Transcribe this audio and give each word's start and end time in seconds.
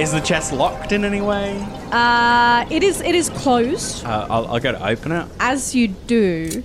is 0.00 0.12
the 0.12 0.20
chest 0.20 0.52
locked 0.52 0.92
in 0.92 1.04
any 1.04 1.20
way? 1.20 1.56
Uh, 1.92 2.64
it 2.70 2.82
is 2.82 3.00
it 3.00 3.14
is 3.14 3.28
closed. 3.30 4.04
Uh, 4.04 4.26
I'll, 4.30 4.46
I'll 4.48 4.60
go 4.60 4.72
to 4.72 4.86
open 4.86 5.12
it. 5.12 5.26
As 5.38 5.74
you 5.74 5.88
do, 5.88 6.62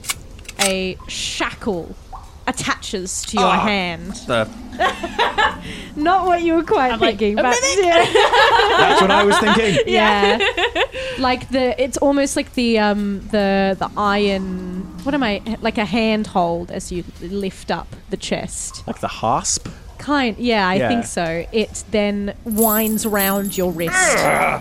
a 0.61 0.97
shackle 1.07 1.95
attaches 2.47 3.23
to 3.25 3.37
your 3.37 3.47
Ah. 3.47 3.59
hand. 3.59 4.13
The, 4.27 4.47
Not 5.95 6.25
what 6.25 6.43
you 6.43 6.53
were 6.55 6.63
quite 6.63 6.99
thinking, 6.99 7.35
but 7.35 7.57
yeah, 7.77 8.05
that's 8.77 9.01
what 9.01 9.09
I 9.11 9.23
was 9.23 9.37
thinking. 9.39 9.79
yeah, 9.87 10.37
like 11.17 11.49
the 11.49 11.81
it's 11.81 11.97
almost 11.97 12.35
like 12.35 12.53
the 12.53 12.79
um 12.79 13.21
the 13.31 13.75
the 13.79 13.89
iron. 13.97 14.81
What 15.03 15.13
am 15.13 15.23
I 15.23 15.41
like 15.61 15.77
a 15.77 15.85
handhold 15.85 16.71
as 16.71 16.91
you 16.91 17.03
lift 17.21 17.71
up 17.71 17.87
the 18.09 18.17
chest? 18.17 18.83
Like 18.87 18.99
the 18.99 19.07
hasp. 19.07 19.67
Kind, 20.05 20.37
yeah, 20.37 20.69
I 20.69 20.75
Yeah. 20.75 20.87
think 20.87 21.05
so. 21.07 21.45
It 21.51 21.83
then 21.89 22.35
winds 22.43 23.07
round 23.07 23.57
your 23.57 23.71
wrist. 23.71 24.17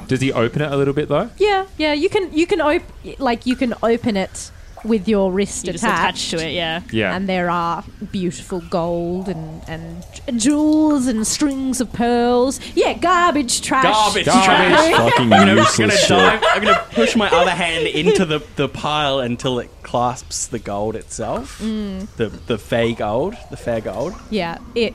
Does 0.08 0.22
he 0.22 0.32
open 0.32 0.62
it 0.62 0.72
a 0.72 0.76
little 0.76 0.94
bit 0.94 1.10
though? 1.10 1.28
Yeah, 1.36 1.66
yeah, 1.76 1.92
you 1.92 2.08
can 2.08 2.32
you 2.32 2.46
can 2.46 2.62
open 2.62 2.86
like 3.18 3.44
you 3.44 3.54
can 3.54 3.74
open 3.82 4.16
it 4.16 4.50
with 4.84 5.08
your 5.08 5.32
wrist 5.32 5.66
You 5.66 5.72
just 5.72 5.84
attached. 5.84 6.30
to 6.30 6.36
it, 6.46 6.52
yeah. 6.52 6.82
Yeah. 6.92 7.14
And 7.16 7.28
there 7.28 7.48
are 7.50 7.82
beautiful 8.12 8.60
gold 8.68 9.28
and, 9.28 9.62
and 9.68 10.04
jewels 10.40 11.06
and 11.06 11.26
strings 11.26 11.80
of 11.80 11.92
pearls. 11.92 12.60
Yeah, 12.74 12.92
garbage 12.94 13.62
trash. 13.62 13.84
Garbage, 13.84 14.26
Garbage. 14.26 14.44
trash. 14.46 14.92
Fucking 14.94 15.22
I'm 15.24 15.30
gonna, 15.30 15.54
useless 15.54 15.78
gonna 15.78 15.92
shit. 15.96 16.08
dive, 16.08 16.42
I'm 16.54 16.62
gonna 16.64 16.86
push 16.92 17.16
my 17.16 17.30
other 17.30 17.50
hand 17.64 17.86
into 17.86 18.24
the, 18.24 18.42
the 18.56 18.68
pile 18.68 19.20
until 19.20 19.58
it 19.58 19.70
clasps 19.82 20.46
the 20.48 20.58
gold 20.58 20.96
itself. 20.96 21.58
Mm. 21.60 22.06
The 22.16 22.28
the 22.28 22.58
fey 22.58 22.94
gold, 22.94 23.34
the 23.50 23.56
fair 23.56 23.80
gold. 23.80 24.14
Yeah, 24.30 24.58
it 24.74 24.94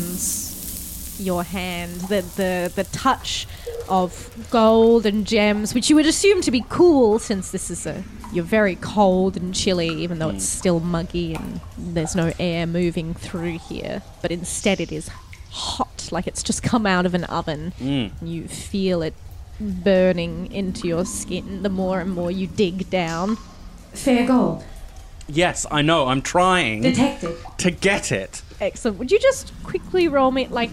burns 0.00 1.16
your 1.18 1.42
hand. 1.44 1.92
The, 2.02 2.20
the 2.36 2.72
the 2.74 2.84
touch 2.84 3.46
of 3.88 4.30
gold 4.50 5.06
and 5.06 5.26
gems, 5.26 5.74
which 5.74 5.88
you 5.88 5.96
would 5.96 6.06
assume 6.06 6.42
to 6.42 6.50
be 6.50 6.64
cool, 6.68 7.18
since 7.18 7.50
this 7.50 7.70
is 7.70 7.86
a 7.86 8.02
you're 8.36 8.44
very 8.44 8.76
cold 8.76 9.36
and 9.36 9.54
chilly, 9.54 9.88
even 9.88 10.18
though 10.18 10.28
it's 10.28 10.44
mm. 10.44 10.58
still 10.58 10.78
muggy 10.78 11.34
and 11.34 11.60
there's 11.78 12.14
no 12.14 12.32
air 12.38 12.66
moving 12.66 13.14
through 13.14 13.58
here. 13.58 14.02
But 14.20 14.30
instead, 14.30 14.78
it 14.78 14.92
is 14.92 15.10
hot, 15.50 16.08
like 16.12 16.26
it's 16.26 16.42
just 16.42 16.62
come 16.62 16.86
out 16.86 17.06
of 17.06 17.14
an 17.14 17.24
oven. 17.24 17.72
Mm. 17.80 18.10
You 18.20 18.46
feel 18.46 19.02
it 19.02 19.14
burning 19.58 20.52
into 20.52 20.86
your 20.86 21.06
skin 21.06 21.62
the 21.62 21.70
more 21.70 22.00
and 22.00 22.10
more 22.10 22.30
you 22.30 22.46
dig 22.46 22.90
down. 22.90 23.38
Fair 23.94 24.26
gold. 24.26 24.62
Yes, 25.28 25.66
I 25.70 25.82
know. 25.82 26.06
I'm 26.06 26.22
trying 26.22 26.82
Detected. 26.82 27.36
to 27.58 27.70
get 27.70 28.12
it. 28.12 28.42
Excellent. 28.60 28.98
Would 28.98 29.10
you 29.10 29.18
just 29.18 29.52
quickly 29.64 30.08
roll 30.08 30.30
me 30.30 30.46
like 30.46 30.70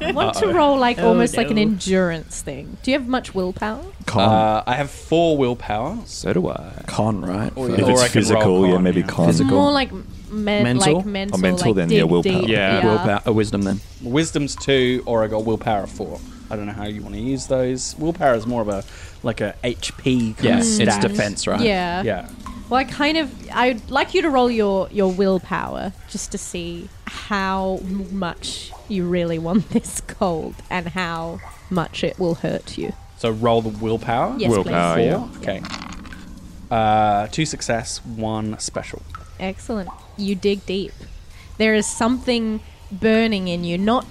I 0.00 0.12
want 0.12 0.36
to 0.38 0.48
roll 0.48 0.76
like 0.78 0.98
Oh, 0.98 1.08
almost 1.08 1.36
like 1.36 1.50
an 1.50 1.58
endurance 1.58 2.40
thing. 2.42 2.76
Do 2.82 2.90
you 2.90 2.98
have 2.98 3.06
much 3.06 3.34
willpower? 3.34 3.84
Con. 4.06 4.28
Uh, 4.28 4.64
I 4.66 4.74
have 4.74 4.90
four 4.90 5.36
willpower. 5.36 5.98
So 6.06 6.32
do 6.32 6.48
I. 6.48 6.82
con, 6.86 7.20
right? 7.20 7.52
Or- 7.54 7.70
if 7.70 7.80
or 7.80 7.90
I 7.90 7.92
it's 7.92 8.02
can 8.04 8.10
physical, 8.22 8.42
roll 8.42 8.66
yeah, 8.66 8.72
con, 8.74 8.82
maybe 8.82 9.00
yeah. 9.02 9.06
con. 9.06 9.26
Physical. 9.26 9.50
More 9.56 9.70
like 9.72 9.92
men- 10.30 10.64
Mental? 10.64 10.96
like 10.96 11.06
mental, 11.06 11.38
Oh, 11.38 11.40
mental 11.40 11.66
like 11.68 11.76
then, 11.76 11.88
dig 11.88 11.98
yeah, 11.98 12.04
willpower. 12.04 12.40
deep, 12.40 12.48
Yeah. 12.48 12.84
Willpower, 12.84 13.20
uh, 13.28 13.32
wisdom 13.32 13.62
then. 13.62 13.80
Wisdom's 14.02 14.56
two, 14.56 15.02
or 15.06 15.22
I 15.22 15.28
got 15.28 15.44
willpower 15.44 15.86
four. 15.86 16.18
I 16.50 16.56
don't 16.56 16.66
know 16.66 16.72
how 16.72 16.84
you 16.86 17.02
want 17.02 17.14
to 17.14 17.20
use 17.20 17.46
those. 17.46 17.94
Willpower 17.98 18.34
is 18.34 18.46
more 18.46 18.62
of 18.62 18.68
a 18.68 18.82
like 19.22 19.40
a 19.40 19.54
HP 19.62 20.34
kind 20.34 20.44
Yeah, 20.44 20.54
of 20.54 20.58
it's 20.60 20.74
stat. 20.74 21.02
defense, 21.02 21.46
right? 21.46 21.60
Yeah. 21.60 22.02
Yeah. 22.02 22.28
Well, 22.72 22.80
I 22.80 22.84
kind 22.84 23.18
of 23.18 23.50
I'd 23.52 23.90
like 23.90 24.14
you 24.14 24.22
to 24.22 24.30
roll 24.30 24.50
your 24.50 24.88
your 24.90 25.12
willpower 25.12 25.92
just 26.08 26.32
to 26.32 26.38
see 26.38 26.88
how 27.04 27.80
much 28.10 28.72
you 28.88 29.06
really 29.06 29.38
want 29.38 29.68
this 29.68 30.00
gold 30.00 30.54
and 30.70 30.88
how 30.88 31.40
much 31.68 32.02
it 32.02 32.18
will 32.18 32.36
hurt 32.36 32.78
you. 32.78 32.94
So 33.18 33.28
roll 33.30 33.60
the 33.60 33.68
willpower. 33.68 34.36
Yes, 34.38 34.52
Willpower, 34.52 34.94
please. 34.94 35.04
yeah. 35.04 35.28
Okay. 35.36 35.62
Uh, 36.70 37.26
two 37.26 37.44
success, 37.44 38.02
one 38.06 38.58
special. 38.58 39.02
Excellent. 39.38 39.90
You 40.16 40.34
dig 40.34 40.64
deep. 40.64 40.94
There 41.58 41.74
is 41.74 41.86
something 41.86 42.60
burning 42.90 43.48
in 43.48 43.64
you, 43.64 43.76
not 43.76 44.06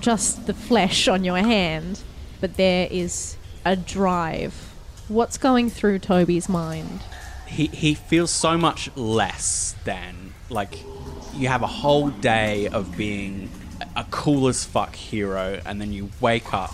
just 0.00 0.46
the 0.46 0.52
flesh 0.52 1.08
on 1.08 1.24
your 1.24 1.38
hand, 1.38 2.02
but 2.42 2.58
there 2.58 2.88
is 2.90 3.38
a 3.64 3.74
drive. 3.74 4.74
What's 5.08 5.38
going 5.38 5.70
through 5.70 6.00
Toby's 6.00 6.50
mind? 6.50 7.00
He 7.52 7.66
he 7.66 7.94
feels 7.94 8.30
so 8.30 8.56
much 8.56 8.90
less 8.96 9.74
than 9.84 10.32
like 10.48 10.78
you 11.34 11.48
have 11.48 11.62
a 11.62 11.66
whole 11.66 12.08
day 12.08 12.68
of 12.68 12.96
being 12.96 13.50
a- 13.94 14.04
cool 14.10 14.48
as 14.48 14.64
fuck 14.64 14.94
hero, 14.94 15.60
and 15.66 15.80
then 15.80 15.92
you 15.92 16.10
wake 16.20 16.52
up 16.54 16.72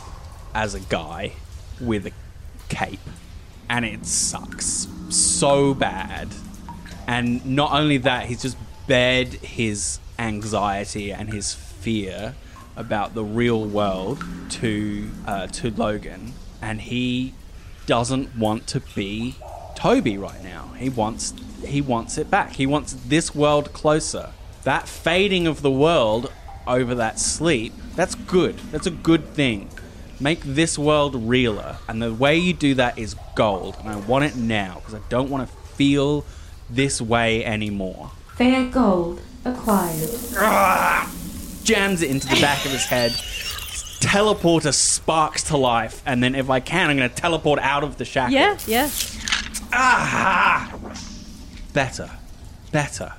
as 0.55 0.75
a 0.75 0.81
guy 0.81 1.33
with 1.81 2.07
a 2.07 2.13
cape, 2.69 3.09
and 3.69 3.85
it 3.85 4.07
sucks 4.07 4.89
so 5.09 5.75
bad. 5.75 6.29
And 7.07 7.45
not 7.45 7.73
only 7.73 7.99
that, 7.99 8.27
he's 8.27 8.43
just 8.43 8.57
bared 8.87 9.33
his 9.35 9.99
anxiety 10.19 11.13
and 11.13 11.33
his 11.33 11.55
fear 11.55 12.35
about 12.77 13.15
the 13.15 13.25
real 13.25 13.65
world 13.65 14.23
to 14.51 15.11
uh, 15.27 15.47
to 15.49 15.71
Logan, 15.71 16.35
and 16.63 16.81
he 16.81 17.35
doesn't 17.87 18.37
want 18.37 18.67
to 18.69 18.81
be 18.95 19.37
Toby 19.79 20.19
right 20.19 20.43
now. 20.43 20.73
He 20.77 20.89
wants 20.89 21.33
he 21.65 21.81
wants 21.81 22.19
it 22.19 22.29
back. 22.29 22.55
He 22.55 22.67
wants 22.67 22.95
this 23.07 23.33
world 23.33 23.73
closer. 23.73 24.31
That 24.65 24.89
fading 24.89 25.47
of 25.47 25.63
the 25.63 25.71
world 25.71 26.33
over 26.67 26.97
that 26.97 27.21
sleep, 27.21 27.73
that's 27.95 28.17
good. 28.17 28.59
That's 28.73 28.89
a 28.89 28.91
good 28.91 29.29
thing. 29.35 29.71
Make 30.19 30.41
this 30.43 30.77
world 30.77 31.15
realer. 31.15 31.77
And 31.87 32.03
the 32.03 32.13
way 32.13 32.37
you 32.37 32.55
do 32.55 32.75
that 32.75 32.99
is 32.99 33.15
gold. 33.37 33.77
And 33.79 33.89
I 33.89 33.95
want 33.95 34.25
it 34.25 34.35
now 34.35 34.81
because 34.81 34.95
I 34.95 35.01
don't 35.09 35.31
want 35.31 35.49
to 35.49 35.57
feel 35.77 36.25
this 36.69 37.01
way 37.01 37.45
anymore. 37.45 38.11
Fair 38.35 38.69
gold 38.71 39.21
acquired. 39.45 40.11
Ah! 40.39 41.09
Jams 41.63 42.03
it 42.03 42.11
into 42.11 42.27
the 42.27 42.41
back 42.41 42.65
of 42.65 42.73
his 42.73 42.85
head. 42.87 43.13
Teleporter 44.01 44.75
sparks 44.75 45.45
to 45.45 45.57
life, 45.57 46.03
and 46.07 46.23
then 46.23 46.35
if 46.35 46.51
I 46.51 46.61
can, 46.61 46.91
I'm 46.91 46.97
going 46.97 47.09
to 47.09 47.15
teleport 47.15 47.59
out 47.59 47.83
of 47.85 47.97
the 47.97 48.05
shackle. 48.05 48.33
Yeah, 48.33 48.57
yeah. 48.67 48.89
Ah! 49.73 50.73
Better. 51.73 52.11
Better. 52.73 53.13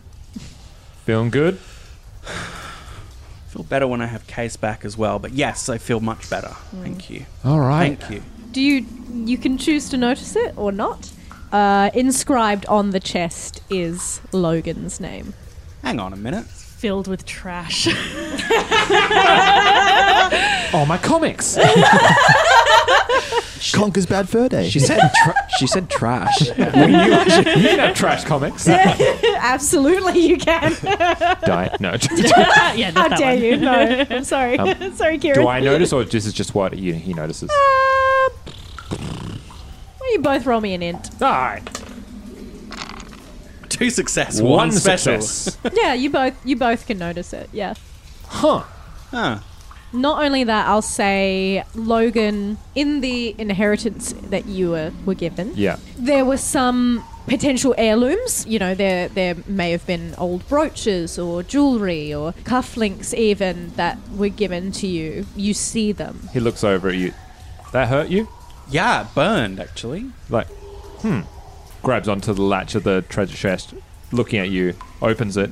Feeling 1.05 1.29
good? 1.29 1.57
Feel 3.47 3.63
better 3.63 3.87
when 3.87 4.01
I 4.01 4.05
have 4.05 4.27
case 4.27 4.55
back 4.57 4.85
as 4.85 4.95
well, 4.97 5.17
but 5.17 5.31
yes, 5.33 5.69
I 5.69 5.79
feel 5.79 5.99
much 5.99 6.29
better. 6.29 6.49
Thank 6.83 7.09
you. 7.09 7.25
All 7.43 7.59
right. 7.59 7.97
Thank 7.99 8.11
you. 8.13 8.21
Do 8.51 8.61
you 8.61 8.85
you 9.11 9.39
can 9.39 9.57
choose 9.57 9.89
to 9.89 9.97
notice 9.97 10.35
it 10.35 10.53
or 10.55 10.71
not? 10.71 11.11
Uh, 11.51 11.89
inscribed 11.95 12.67
on 12.67 12.91
the 12.91 12.99
chest 12.99 13.61
is 13.71 14.21
Logan's 14.31 14.99
name. 14.99 15.33
Hang 15.81 15.99
on 15.99 16.13
a 16.13 16.15
minute. 16.15 16.45
Filled 16.45 17.07
with 17.07 17.25
trash. 17.25 17.87
Oh, 20.71 20.85
my 20.85 20.99
comics. 20.99 21.57
Conker's 23.73 24.05
Bad 24.05 24.29
Fur 24.29 24.47
Day. 24.49 24.69
She 24.69 24.79
said 24.79 24.99
tra- 25.23 25.35
she 25.57 25.67
said 25.67 25.89
trash. 25.89 26.41
you 26.47 26.53
can 26.53 27.79
have 27.79 27.95
trash 27.95 28.23
comics. 28.23 28.67
Absolutely, 28.69 30.19
you 30.27 30.37
can. 30.37 30.73
Diet. 31.43 31.79
No. 31.81 31.95
yeah, 32.75 32.91
How 32.91 33.01
not 33.07 33.09
that 33.11 33.17
dare 33.17 33.33
one. 33.35 33.43
you? 33.43 33.57
No, 33.57 34.05
I'm 34.09 34.23
sorry. 34.23 34.57
Um, 34.57 34.93
sorry, 34.95 35.17
Kieran. 35.17 35.41
Do 35.41 35.47
I 35.47 35.59
notice, 35.59 35.91
or 35.93 36.03
this 36.03 36.25
is 36.25 36.33
just 36.33 36.55
what 36.55 36.73
he, 36.73 36.93
he 36.93 37.13
notices? 37.13 37.49
Uh, 37.49 38.29
well, 39.99 40.11
you 40.13 40.19
both 40.19 40.45
roll 40.45 40.61
me 40.61 40.73
an 40.73 40.81
int. 40.81 41.09
All 41.21 41.29
right. 41.29 41.61
Two 43.69 43.89
success, 43.89 44.41
one, 44.41 44.51
One 44.51 44.71
special. 44.71 45.21
success. 45.21 45.71
Yeah, 45.75 45.93
you 45.93 46.09
both 46.09 46.33
you 46.45 46.55
both 46.55 46.85
can 46.87 46.97
notice 46.97 47.33
it. 47.33 47.49
Yeah. 47.53 47.75
Huh. 48.25 48.63
Huh. 49.11 49.39
Not 49.91 50.23
only 50.23 50.43
that, 50.43 50.67
I'll 50.67 50.81
say 50.81 51.63
Logan 51.73 52.57
in 52.75 53.01
the 53.01 53.35
inheritance 53.37 54.13
that 54.29 54.45
you 54.45 54.71
were, 54.71 54.91
were 55.05 55.15
given. 55.15 55.53
Yeah. 55.55 55.77
There 55.97 56.25
were 56.25 56.37
some 56.37 57.03
potential 57.27 57.73
heirlooms. 57.77 58.45
You 58.47 58.59
know, 58.59 58.75
there 58.75 59.07
there 59.07 59.35
may 59.47 59.71
have 59.71 59.85
been 59.87 60.15
old 60.17 60.47
brooches 60.47 61.17
or 61.17 61.43
jewelry 61.43 62.13
or 62.13 62.33
cufflinks 62.43 63.13
even 63.13 63.69
that 63.75 63.97
were 64.15 64.29
given 64.29 64.71
to 64.73 64.87
you. 64.87 65.25
You 65.35 65.53
see 65.53 65.91
them. 65.91 66.29
He 66.33 66.39
looks 66.39 66.63
over 66.63 66.89
at 66.89 66.95
you. 66.95 67.13
That 67.71 67.87
hurt 67.87 68.09
you? 68.09 68.27
Yeah, 68.69 69.07
burned 69.15 69.59
actually. 69.59 70.11
Like, 70.29 70.47
hmm. 71.01 71.21
Grabs 71.81 72.07
onto 72.07 72.33
the 72.33 72.41
latch 72.41 72.75
of 72.75 72.83
the 72.83 73.03
treasure 73.07 73.37
chest, 73.37 73.73
looking 74.11 74.39
at 74.39 74.49
you, 74.49 74.73
opens 75.01 75.37
it. 75.37 75.49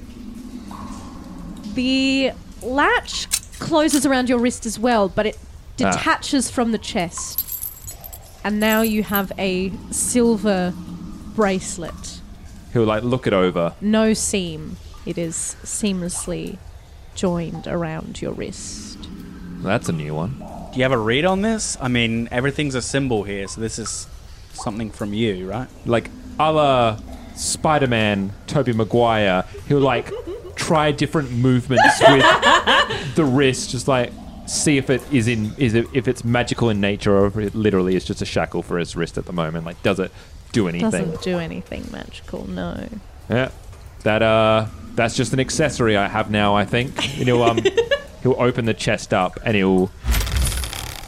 The 1.73 2.31
latch 2.61 3.27
closes 3.59 4.05
around 4.05 4.29
your 4.29 4.39
wrist 4.39 4.65
as 4.65 4.77
well, 4.79 5.09
but 5.09 5.25
it 5.25 5.37
Ah. 5.79 5.91
detaches 5.91 6.49
from 6.49 6.71
the 6.71 6.77
chest. 6.77 7.43
And 8.43 8.59
now 8.59 8.81
you 8.81 9.03
have 9.03 9.31
a 9.37 9.71
silver 9.91 10.73
bracelet. 11.35 12.21
He'll 12.73 12.85
like 12.85 13.03
look 13.03 13.27
it 13.27 13.33
over. 13.33 13.73
No 13.81 14.13
seam. 14.13 14.77
It 15.05 15.17
is 15.17 15.55
seamlessly 15.63 16.57
joined 17.15 17.67
around 17.67 18.21
your 18.21 18.31
wrist. 18.33 18.97
That's 19.63 19.89
a 19.89 19.93
new 19.93 20.13
one. 20.13 20.39
Do 20.71 20.77
you 20.77 20.83
have 20.83 20.91
a 20.91 20.97
read 20.97 21.25
on 21.25 21.41
this? 21.41 21.77
I 21.81 21.87
mean, 21.87 22.27
everything's 22.31 22.75
a 22.75 22.81
symbol 22.81 23.23
here, 23.23 23.47
so 23.47 23.61
this 23.61 23.79
is 23.79 24.07
something 24.53 24.91
from 24.91 25.13
you, 25.13 25.49
right? 25.49 25.67
Like 25.85 26.09
other 26.39 26.97
Spider-Man, 27.35 28.33
Tobey 28.47 28.73
Maguire. 28.73 29.43
He'll 29.67 29.79
like 29.79 30.11
try 30.57 30.91
different 30.91 31.31
movements 31.31 32.01
with 32.01 33.15
the 33.15 33.23
wrist, 33.25 33.69
just 33.71 33.87
like 33.87 34.11
see 34.45 34.77
if 34.77 34.89
it 34.89 35.01
is 35.11 35.27
in 35.27 35.53
is 35.57 35.73
it 35.73 35.85
if 35.93 36.07
it's 36.07 36.23
magical 36.23 36.69
in 36.69 36.79
nature 36.79 37.15
or 37.17 37.27
if 37.27 37.37
it 37.37 37.53
literally 37.53 37.95
is 37.95 38.05
just 38.05 38.21
a 38.21 38.25
shackle 38.25 38.63
for 38.63 38.77
his 38.77 38.95
wrist 38.95 39.17
at 39.17 39.25
the 39.25 39.33
moment. 39.33 39.65
Like, 39.65 39.81
does 39.83 39.99
it 39.99 40.11
do 40.51 40.67
anything? 40.67 40.89
Doesn't 40.89 41.21
do 41.21 41.37
anything 41.37 41.85
magical, 41.91 42.47
no. 42.49 42.87
Yeah, 43.29 43.51
that 44.03 44.21
uh, 44.21 44.67
that's 44.95 45.15
just 45.15 45.33
an 45.33 45.39
accessory 45.39 45.95
I 45.97 46.07
have 46.07 46.29
now. 46.31 46.55
I 46.55 46.65
think 46.65 46.95
and 47.19 47.27
he'll 47.27 47.43
um, 47.43 47.59
he'll 48.23 48.41
open 48.41 48.65
the 48.65 48.73
chest 48.73 49.13
up 49.13 49.37
and 49.43 49.55
he'll 49.55 49.91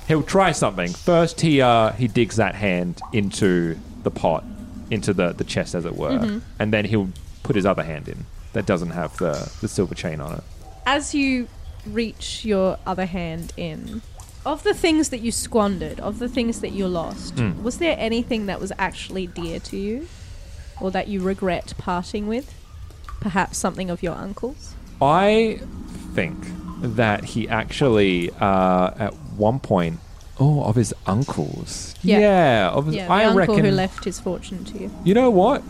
he'll 0.07 0.23
try 0.23 0.51
something. 0.51 0.91
First, 0.93 1.41
he 1.41 1.61
uh, 1.61 1.91
he 1.93 2.07
digs 2.07 2.35
that 2.37 2.55
hand 2.55 3.01
into 3.13 3.77
the 4.03 4.11
pot, 4.11 4.43
into 4.91 5.13
the 5.13 5.33
the 5.33 5.43
chest, 5.43 5.75
as 5.75 5.85
it 5.85 5.95
were, 5.95 6.11
Mhm. 6.19 6.41
and 6.59 6.73
then 6.73 6.85
he'll 6.85 7.09
put 7.43 7.55
his 7.55 7.65
other 7.65 7.83
hand 7.83 8.07
in 8.09 8.25
that 8.53 8.65
doesn't 8.65 8.91
have 8.91 9.17
the 9.17 9.51
the 9.61 9.67
silver 9.67 9.95
chain 9.95 10.19
on 10.21 10.33
it. 10.37 10.43
As 10.85 11.13
you 11.13 11.47
reach 11.85 12.43
your 12.45 12.77
other 12.85 13.05
hand 13.05 13.53
in, 13.57 14.01
of 14.45 14.63
the 14.63 14.73
things 14.73 15.09
that 15.09 15.19
you 15.19 15.31
squandered, 15.31 15.99
of 15.99 16.19
the 16.19 16.27
things 16.29 16.61
that 16.61 16.71
you 16.71 16.87
lost, 16.87 17.35
Mm. 17.35 17.61
was 17.63 17.77
there 17.77 17.95
anything 17.99 18.45
that 18.47 18.59
was 18.59 18.71
actually 18.77 19.27
dear 19.27 19.59
to 19.61 19.77
you? 19.77 20.07
Or 20.81 20.91
that 20.91 21.07
you 21.09 21.21
regret 21.21 21.73
parting 21.77 22.27
with? 22.27 22.53
Perhaps 23.19 23.57
something 23.57 23.89
of 23.89 24.01
your 24.01 24.15
uncle's? 24.15 24.73
I 25.01 25.59
think 26.15 26.37
that 26.81 27.23
he 27.25 27.49
actually 27.49 28.31
uh, 28.39 28.91
at 28.97 29.13
one 29.35 29.59
point. 29.59 29.99
Oh, 30.41 30.63
of 30.63 30.77
his 30.77 30.93
uncles. 31.05 31.93
Yeah, 32.01 32.69
of 32.69 32.85
his, 32.85 32.95
yeah, 32.95 33.07
the 33.07 33.11
I 33.13 33.25
uncle 33.25 33.39
reckon. 33.39 33.65
who 33.65 33.71
left 33.71 34.05
his 34.05 34.21
fortune 34.21 34.63
to 34.65 34.77
you. 34.79 34.89
You 35.03 35.13
know 35.13 35.29
what? 35.29 35.61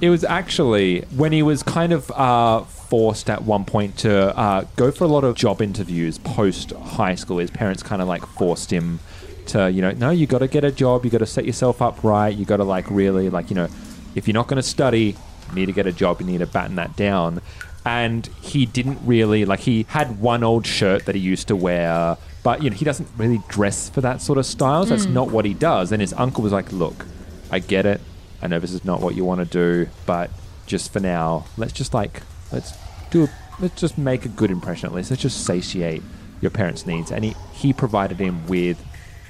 It 0.00 0.08
was 0.10 0.24
actually 0.24 1.02
when 1.16 1.32
he 1.32 1.42
was 1.42 1.62
kind 1.62 1.92
of 1.92 2.10
uh, 2.12 2.62
forced 2.62 3.28
at 3.28 3.42
one 3.42 3.64
point 3.66 3.98
to 3.98 4.36
uh, 4.36 4.64
go 4.76 4.90
for 4.90 5.04
a 5.04 5.08
lot 5.08 5.24
of 5.24 5.34
job 5.36 5.60
interviews 5.60 6.16
post 6.18 6.70
high 6.72 7.14
school. 7.14 7.38
His 7.38 7.50
parents 7.50 7.82
kind 7.82 8.00
of 8.00 8.08
like 8.08 8.24
forced 8.24 8.72
him 8.72 9.00
to, 9.48 9.70
you 9.70 9.82
know, 9.82 9.90
no, 9.92 10.10
you 10.10 10.26
got 10.26 10.38
to 10.38 10.48
get 10.48 10.64
a 10.64 10.72
job. 10.72 11.04
You 11.04 11.10
got 11.10 11.18
to 11.18 11.26
set 11.26 11.44
yourself 11.44 11.82
up 11.82 12.02
right. 12.02 12.34
You 12.34 12.46
got 12.46 12.58
to 12.58 12.64
like 12.64 12.90
really 12.90 13.28
like, 13.28 13.50
you 13.50 13.56
know, 13.56 13.68
if 14.14 14.26
you're 14.26 14.34
not 14.34 14.46
going 14.48 14.56
to 14.56 14.62
study, 14.66 15.16
you 15.50 15.54
need 15.54 15.66
to 15.66 15.72
get 15.72 15.86
a 15.86 15.92
job. 15.92 16.20
You 16.20 16.26
need 16.26 16.38
to 16.38 16.46
batten 16.46 16.76
that 16.76 16.96
down. 16.96 17.42
And 17.84 18.26
he 18.40 18.64
didn't 18.66 18.98
really 19.04 19.44
like. 19.44 19.60
He 19.60 19.84
had 19.88 20.20
one 20.20 20.42
old 20.42 20.66
shirt 20.66 21.04
that 21.06 21.14
he 21.14 21.20
used 21.20 21.48
to 21.48 21.56
wear, 21.56 22.16
but 22.42 22.62
you 22.62 22.70
know 22.70 22.76
he 22.76 22.84
doesn't 22.84 23.08
really 23.16 23.40
dress 23.48 23.88
for 23.90 24.00
that 24.02 24.20
sort 24.22 24.38
of 24.38 24.46
style. 24.46 24.84
So 24.84 24.90
that's 24.90 25.06
Mm. 25.06 25.12
not 25.12 25.30
what 25.30 25.44
he 25.44 25.54
does. 25.54 25.90
And 25.92 26.00
his 26.00 26.12
uncle 26.14 26.42
was 26.42 26.52
like, 26.52 26.70
"Look, 26.72 27.06
I 27.50 27.58
get 27.58 27.86
it. 27.86 28.00
I 28.42 28.46
know 28.46 28.58
this 28.58 28.72
is 28.72 28.84
not 28.84 29.00
what 29.00 29.14
you 29.14 29.24
want 29.24 29.40
to 29.40 29.44
do, 29.46 29.90
but 30.06 30.30
just 30.66 30.92
for 30.92 31.00
now, 31.00 31.46
let's 31.56 31.72
just 31.72 31.94
like 31.94 32.22
let's 32.52 32.72
do. 33.10 33.24
A, 33.24 33.28
let's 33.60 33.80
just 33.80 33.98
make 33.98 34.24
a 34.24 34.28
good 34.28 34.50
impression 34.50 34.88
at 34.88 34.94
least. 34.94 35.10
Let's 35.10 35.22
just 35.22 35.44
satiate 35.44 36.02
your 36.40 36.50
parents' 36.50 36.86
needs." 36.86 37.10
And 37.10 37.24
he 37.24 37.36
he 37.52 37.72
provided 37.72 38.18
him 38.18 38.46
with 38.46 38.82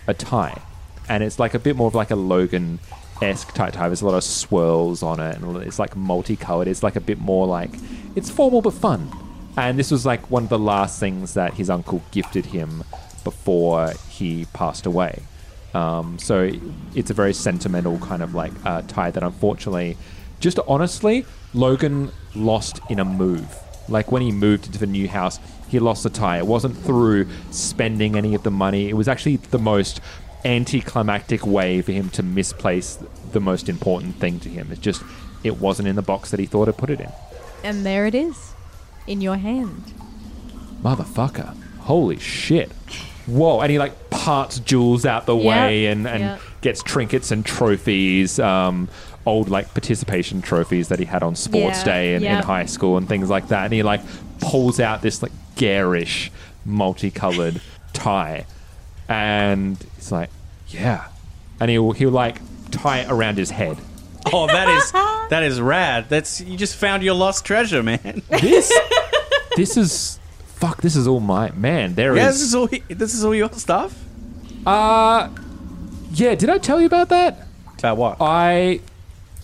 a 0.06 0.14
tie, 0.14 0.60
and 1.08 1.22
it's 1.22 1.38
like 1.38 1.54
a 1.54 1.58
bit 1.58 1.76
more 1.76 1.88
of 1.88 1.94
like 1.94 2.10
a 2.10 2.16
Logan 2.16 2.78
esque 3.22 3.52
type 3.54 3.72
tie. 3.72 3.88
There's 3.88 4.02
a 4.02 4.06
lot 4.06 4.14
of 4.16 4.24
swirls 4.24 5.02
on 5.02 5.20
it, 5.20 5.36
and 5.36 5.56
it's 5.62 5.78
like 5.78 5.96
multicolored. 5.96 6.68
It's 6.68 6.82
like 6.82 6.96
a 6.96 7.00
bit 7.00 7.18
more 7.18 7.46
like 7.46 7.70
it's 8.14 8.30
formal 8.30 8.62
but 8.62 8.74
fun. 8.74 9.10
And 9.56 9.78
this 9.78 9.90
was 9.90 10.06
like 10.06 10.30
one 10.30 10.44
of 10.44 10.48
the 10.48 10.58
last 10.58 11.00
things 11.00 11.34
that 11.34 11.54
his 11.54 11.68
uncle 11.68 12.02
gifted 12.12 12.46
him 12.46 12.84
before 13.24 13.92
he 14.08 14.46
passed 14.52 14.86
away. 14.86 15.22
Um, 15.74 16.18
so 16.18 16.50
it's 16.94 17.10
a 17.10 17.14
very 17.14 17.32
sentimental 17.32 17.98
kind 17.98 18.22
of 18.22 18.34
like 18.34 18.52
uh, 18.64 18.82
tie 18.82 19.10
that 19.10 19.22
unfortunately, 19.22 19.96
just 20.40 20.58
honestly, 20.66 21.26
Logan 21.54 22.10
lost 22.34 22.80
in 22.88 22.98
a 22.98 23.04
move. 23.04 23.56
Like 23.88 24.12
when 24.12 24.22
he 24.22 24.32
moved 24.32 24.66
into 24.66 24.78
the 24.78 24.86
new 24.86 25.08
house, 25.08 25.38
he 25.68 25.78
lost 25.78 26.02
the 26.02 26.10
tie. 26.10 26.38
It 26.38 26.46
wasn't 26.46 26.76
through 26.76 27.28
spending 27.50 28.16
any 28.16 28.34
of 28.34 28.42
the 28.42 28.50
money. 28.50 28.88
It 28.88 28.94
was 28.94 29.08
actually 29.08 29.36
the 29.36 29.58
most 29.58 30.00
anticlimactic 30.44 31.46
way 31.46 31.82
for 31.82 31.92
him 31.92 32.08
to 32.10 32.22
misplace 32.22 32.98
the 33.32 33.40
most 33.40 33.68
important 33.68 34.16
thing 34.16 34.40
to 34.40 34.48
him. 34.48 34.68
It's 34.70 34.80
just, 34.80 35.02
it 35.44 35.58
wasn't 35.58 35.88
in 35.88 35.96
the 35.96 36.02
box 36.02 36.30
that 36.30 36.40
he 36.40 36.46
thought 36.46 36.68
it 36.68 36.76
put 36.76 36.90
it 36.90 37.00
in. 37.00 37.10
And 37.62 37.84
there 37.84 38.06
it 38.06 38.14
is, 38.14 38.54
in 39.06 39.20
your 39.20 39.36
hand. 39.36 39.92
Motherfucker. 40.82 41.54
Holy 41.90 42.20
shit. 42.20 42.70
Whoa. 43.26 43.58
And 43.62 43.68
he 43.68 43.80
like 43.80 44.10
parts 44.10 44.60
jewels 44.60 45.04
out 45.04 45.26
the 45.26 45.34
Yep, 45.34 45.44
way 45.44 45.86
and, 45.86 46.06
and 46.06 46.20
yep. 46.20 46.40
gets 46.60 46.84
trinkets 46.84 47.32
and 47.32 47.44
trophies, 47.44 48.38
um, 48.38 48.88
old 49.26 49.48
like 49.48 49.74
participation 49.74 50.40
trophies 50.40 50.86
that 50.86 51.00
he 51.00 51.04
had 51.04 51.24
on 51.24 51.34
sports 51.34 51.78
Yeah, 51.78 51.84
day 51.84 52.14
and 52.14 52.24
in 52.24 52.44
high 52.44 52.66
school 52.66 52.96
and 52.96 53.08
things 53.08 53.28
like 53.28 53.48
that. 53.48 53.64
And 53.64 53.72
he 53.72 53.82
like 53.82 54.02
pulls 54.40 54.78
out 54.78 55.02
this 55.02 55.20
like 55.20 55.32
garish, 55.56 56.30
multicolored 56.64 57.60
tie. 57.92 58.46
And 59.08 59.76
it's 59.96 60.12
like, 60.12 60.30
yeah. 60.68 61.08
And 61.58 61.72
he'll, 61.72 61.90
he'll 61.90 62.10
like 62.12 62.36
tie 62.70 63.00
it 63.00 63.10
around 63.10 63.36
his 63.36 63.50
head. 63.50 63.78
Oh, 64.32 64.46
that 64.46 64.68
is 64.68 64.92
that 65.30 65.42
is 65.42 65.60
rad. 65.60 66.08
That's 66.08 66.40
you 66.40 66.56
just 66.56 66.76
found 66.76 67.02
your 67.02 67.14
lost 67.14 67.44
treasure, 67.44 67.82
man. 67.82 68.22
This 68.28 68.72
this 69.56 69.76
is 69.76 70.19
fuck. 70.60 70.82
This 70.82 70.94
is 70.96 71.06
all 71.08 71.20
my 71.20 71.50
man. 71.52 71.94
There 71.94 72.12
is. 72.12 72.18
yeah, 72.18 72.26
this 72.28 72.40
is 72.42 72.54
all 72.54 72.68
this 72.88 73.14
is 73.14 73.24
all 73.24 73.34
your 73.34 73.50
stuff. 73.52 73.92
Uh 74.66 75.28
yeah. 76.12 76.34
Did 76.34 76.50
I 76.50 76.58
tell 76.58 76.80
you 76.80 76.86
about 76.86 77.08
that? 77.08 77.46
About 77.78 77.96
what? 77.96 78.16
I 78.20 78.80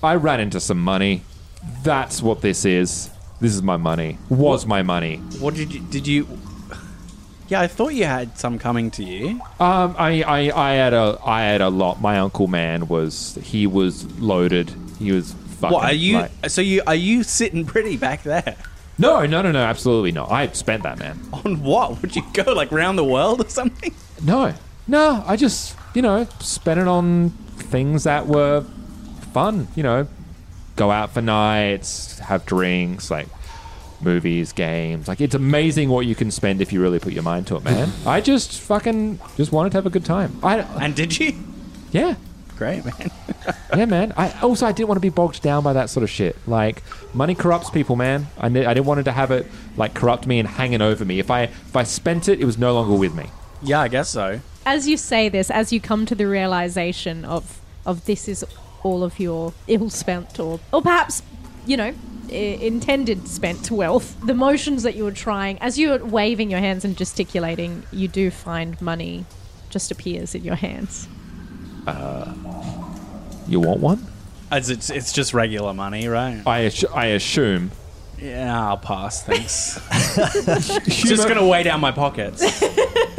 I 0.02 0.14
ran 0.16 0.40
into 0.40 0.60
some 0.60 0.78
money. 0.80 1.22
That's 1.82 2.22
what 2.22 2.40
this 2.42 2.64
is. 2.64 3.10
This 3.40 3.54
is 3.54 3.62
my 3.62 3.76
money. 3.76 4.18
Was 4.28 4.66
my 4.66 4.82
money. 4.82 5.16
What 5.40 5.54
did 5.54 5.72
you 5.72 5.80
did 5.80 6.06
you? 6.06 6.26
Yeah, 7.48 7.60
I 7.60 7.68
thought 7.68 7.94
you 7.94 8.04
had 8.04 8.36
some 8.36 8.58
coming 8.58 8.90
to 8.92 9.04
you. 9.04 9.40
Um, 9.60 9.94
I, 9.98 10.22
I, 10.22 10.70
I 10.70 10.72
had 10.74 10.92
a 10.92 11.18
I 11.24 11.42
had 11.42 11.60
a 11.60 11.68
lot. 11.68 12.00
My 12.00 12.18
uncle 12.18 12.48
man 12.48 12.88
was 12.88 13.38
he 13.42 13.66
was 13.68 14.04
loaded. 14.20 14.72
He 14.98 15.12
was 15.12 15.32
fucking. 15.60 15.72
what 15.74 15.84
are 15.84 15.92
you? 15.92 16.18
like- 16.18 16.50
so 16.50 16.60
you 16.60 16.82
are 16.86 16.94
you 16.94 17.22
sitting 17.22 17.64
pretty 17.64 17.96
back 17.96 18.22
there? 18.24 18.56
No, 18.98 19.26
no, 19.26 19.42
no, 19.42 19.52
no, 19.52 19.62
absolutely 19.62 20.12
not. 20.12 20.30
I 20.30 20.48
spent 20.48 20.82
that 20.84 20.98
man. 20.98 21.20
On 21.44 21.62
what? 21.62 22.00
Would 22.02 22.16
you 22.16 22.22
go 22.32 22.52
like 22.52 22.72
round 22.72 22.98
the 22.98 23.04
world 23.04 23.44
or 23.44 23.48
something? 23.48 23.94
No, 24.22 24.54
no. 24.86 25.24
I 25.26 25.36
just 25.36 25.76
you 25.94 26.02
know 26.02 26.26
spent 26.40 26.80
it 26.80 26.88
on 26.88 27.30
things 27.56 28.04
that 28.04 28.26
were 28.26 28.64
fun. 29.32 29.68
You 29.74 29.82
know, 29.82 30.08
go 30.76 30.90
out 30.90 31.10
for 31.10 31.20
nights, 31.22 32.18
have 32.20 32.46
drinks, 32.46 33.10
like 33.10 33.28
movies, 34.00 34.52
games. 34.52 35.08
Like 35.08 35.20
it's 35.20 35.34
amazing 35.34 35.88
what 35.88 36.06
you 36.06 36.14
can 36.14 36.30
spend 36.30 36.60
if 36.60 36.72
you 36.72 36.80
really 36.80 36.98
put 36.98 37.12
your 37.12 37.22
mind 37.22 37.46
to 37.48 37.56
it, 37.56 37.64
man. 37.64 37.90
I 38.06 38.20
just 38.20 38.60
fucking 38.60 39.18
just 39.36 39.52
wanted 39.52 39.70
to 39.70 39.78
have 39.78 39.86
a 39.86 39.90
good 39.90 40.04
time. 40.04 40.38
I 40.42 40.58
and 40.58 40.94
did 40.94 41.18
you? 41.18 41.34
Yeah. 41.92 42.14
Great, 42.56 42.84
man. 42.84 43.10
yeah, 43.76 43.84
man. 43.84 44.14
I 44.16 44.32
also 44.40 44.66
I 44.66 44.72
didn't 44.72 44.88
want 44.88 44.96
to 44.96 45.00
be 45.02 45.10
bogged 45.10 45.42
down 45.42 45.62
by 45.62 45.74
that 45.74 45.90
sort 45.90 46.04
of 46.04 46.10
shit. 46.10 46.36
Like 46.48 46.82
money 47.14 47.34
corrupts 47.34 47.68
people, 47.70 47.96
man. 47.96 48.26
I, 48.38 48.48
ne- 48.48 48.64
I 48.64 48.72
didn't 48.74 48.86
want 48.86 49.00
it 49.00 49.04
to 49.04 49.12
have 49.12 49.30
it 49.30 49.46
like 49.76 49.92
corrupt 49.94 50.26
me 50.26 50.38
and 50.38 50.48
hanging 50.48 50.80
over 50.80 51.04
me. 51.04 51.18
If 51.18 51.30
I 51.30 51.42
if 51.42 51.76
I 51.76 51.82
spent 51.82 52.28
it, 52.28 52.40
it 52.40 52.44
was 52.44 52.56
no 52.56 52.74
longer 52.74 52.94
with 52.94 53.14
me. 53.14 53.26
Yeah, 53.62 53.80
I 53.80 53.88
guess 53.88 54.08
so. 54.08 54.40
As 54.64 54.88
you 54.88 54.96
say 54.96 55.28
this, 55.28 55.50
as 55.50 55.72
you 55.72 55.80
come 55.80 56.06
to 56.06 56.14
the 56.14 56.26
realization 56.26 57.24
of 57.24 57.60
of 57.84 58.06
this 58.06 58.26
is 58.26 58.44
all 58.82 59.04
of 59.04 59.20
your 59.20 59.52
ill 59.68 59.90
spent 59.90 60.40
or 60.40 60.58
or 60.72 60.80
perhaps, 60.80 61.22
you 61.66 61.76
know, 61.76 61.92
I- 62.30 62.32
intended 62.32 63.28
spent 63.28 63.70
wealth. 63.70 64.16
The 64.24 64.34
motions 64.34 64.82
that 64.82 64.96
you 64.96 65.04
were 65.04 65.12
trying, 65.12 65.58
as 65.60 65.78
you're 65.78 66.02
waving 66.04 66.50
your 66.50 66.60
hands 66.60 66.84
and 66.86 66.96
gesticulating, 66.96 67.82
you 67.92 68.08
do 68.08 68.30
find 68.30 68.80
money 68.80 69.26
just 69.68 69.90
appears 69.90 70.34
in 70.34 70.42
your 70.42 70.54
hands. 70.54 71.06
You 73.48 73.60
want 73.60 73.80
one? 73.80 74.06
As 74.50 74.70
it's 74.70 74.90
it's 74.90 75.12
just 75.12 75.34
regular 75.34 75.74
money, 75.74 76.06
right? 76.08 76.42
I 76.46 76.60
assu- 76.62 76.94
I 76.94 77.06
assume. 77.06 77.70
Yeah, 78.18 78.68
I'll 78.68 78.78
pass. 78.78 79.22
Thanks. 79.22 79.78
it's 79.90 81.02
just 81.08 81.28
gonna 81.28 81.46
weigh 81.46 81.62
down 81.64 81.80
my 81.80 81.92
pockets. 81.92 82.40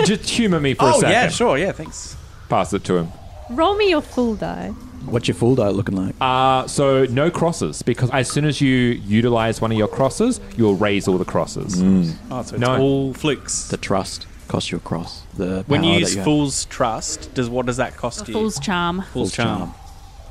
Just 0.05 0.29
humor 0.29 0.59
me 0.59 0.73
for 0.73 0.85
a 0.85 0.87
oh 0.89 0.99
second. 0.99 1.11
yeah, 1.11 1.27
sure. 1.29 1.57
Yeah, 1.57 1.71
thanks. 1.71 2.15
Pass 2.49 2.73
it 2.73 2.83
to 2.85 2.97
him. 2.97 3.11
Roll 3.49 3.75
me 3.75 3.89
your 3.89 4.01
full 4.01 4.35
die. 4.35 4.69
What's 5.05 5.27
your 5.27 5.35
full 5.35 5.55
die 5.55 5.69
looking 5.69 5.95
like? 5.95 6.15
Uh, 6.19 6.67
so 6.67 7.05
no 7.05 7.29
crosses 7.31 7.81
because 7.81 8.09
as 8.11 8.29
soon 8.29 8.43
as 8.45 8.59
you 8.59 8.69
utilize 8.71 9.61
one 9.61 9.71
of 9.71 9.77
your 9.77 9.87
crosses, 9.87 10.39
you'll 10.57 10.75
raise 10.75 11.07
all 11.07 11.17
the 11.17 11.25
crosses. 11.25 11.81
Oh, 12.31 12.41
so 12.41 12.55
it's 12.55 12.59
No. 12.59 12.77
all 12.81 13.13
flicks. 13.13 13.67
the 13.69 13.77
trust 13.77 14.27
costs 14.47 14.71
you 14.71 14.77
a 14.77 14.81
cross. 14.81 15.23
The 15.35 15.63
when 15.67 15.83
you 15.83 15.93
use 15.93 16.09
that 16.09 16.11
you 16.11 16.17
have. 16.17 16.25
Fool's 16.25 16.65
Trust, 16.65 17.33
does 17.33 17.49
what 17.49 17.65
does 17.65 17.77
that 17.77 17.95
cost 17.95 18.27
you? 18.27 18.33
Fool's 18.33 18.59
charm. 18.59 19.03
Fool's 19.13 19.33
Charm. 19.33 19.73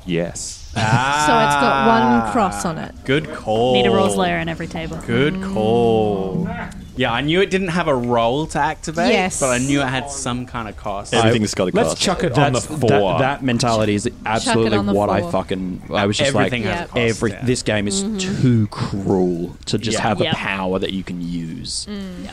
Yes. 0.06 0.72
Ah. 0.76 1.24
So 1.26 1.32
it's 1.32 1.54
got 1.54 2.22
one 2.22 2.32
cross 2.32 2.64
on 2.64 2.78
it. 2.78 2.94
Good 3.04 3.32
call. 3.32 3.74
Need 3.74 3.86
a 3.86 3.90
rules 3.90 4.16
lawyer 4.16 4.36
in 4.36 4.48
every 4.48 4.66
table. 4.66 4.98
Good 5.06 5.34
mm. 5.34 5.52
call. 5.52 6.48
Yeah, 6.96 7.12
I 7.12 7.20
knew 7.20 7.42
it 7.42 7.50
didn't 7.50 7.68
have 7.68 7.88
a 7.88 7.94
roll 7.94 8.46
to 8.48 8.58
activate, 8.58 9.12
Yes. 9.12 9.38
but 9.40 9.50
I 9.50 9.58
knew 9.58 9.82
it 9.82 9.86
had 9.86 10.10
some 10.10 10.46
kind 10.46 10.66
of 10.66 10.76
cost. 10.78 11.12
Everything's 11.12 11.54
got 11.54 11.68
a 11.68 11.76
Let's 11.76 11.94
chuck 11.94 12.24
it 12.24 12.38
on 12.38 12.54
the 12.54 12.60
That's- 12.60 12.80
four. 12.80 12.88
That, 12.88 13.18
that 13.18 13.44
mentality 13.44 13.94
is 13.94 14.08
absolutely 14.24 14.78
on 14.78 14.86
the 14.86 14.94
what 14.94 15.10
I 15.10 15.30
fucking. 15.30 15.82
I 15.92 16.06
was 16.06 16.16
just 16.16 16.34
Everything 16.34 16.64
like, 16.64 16.72
has 16.72 16.84
a 16.86 16.88
cost, 16.88 16.98
every 16.98 17.30
yeah. 17.32 17.44
this 17.44 17.62
game 17.62 17.86
is 17.86 18.02
mm-hmm. 18.02 18.18
too 18.18 18.66
cruel 18.68 19.56
to 19.66 19.76
just 19.76 19.98
Yeah. 19.98 20.08
have 20.08 20.20
Yep. 20.20 20.32
a 20.32 20.36
power 20.36 20.78
that 20.78 20.92
you 20.92 21.04
can 21.04 21.20
use. 21.20 21.86
Mm. 21.86 22.30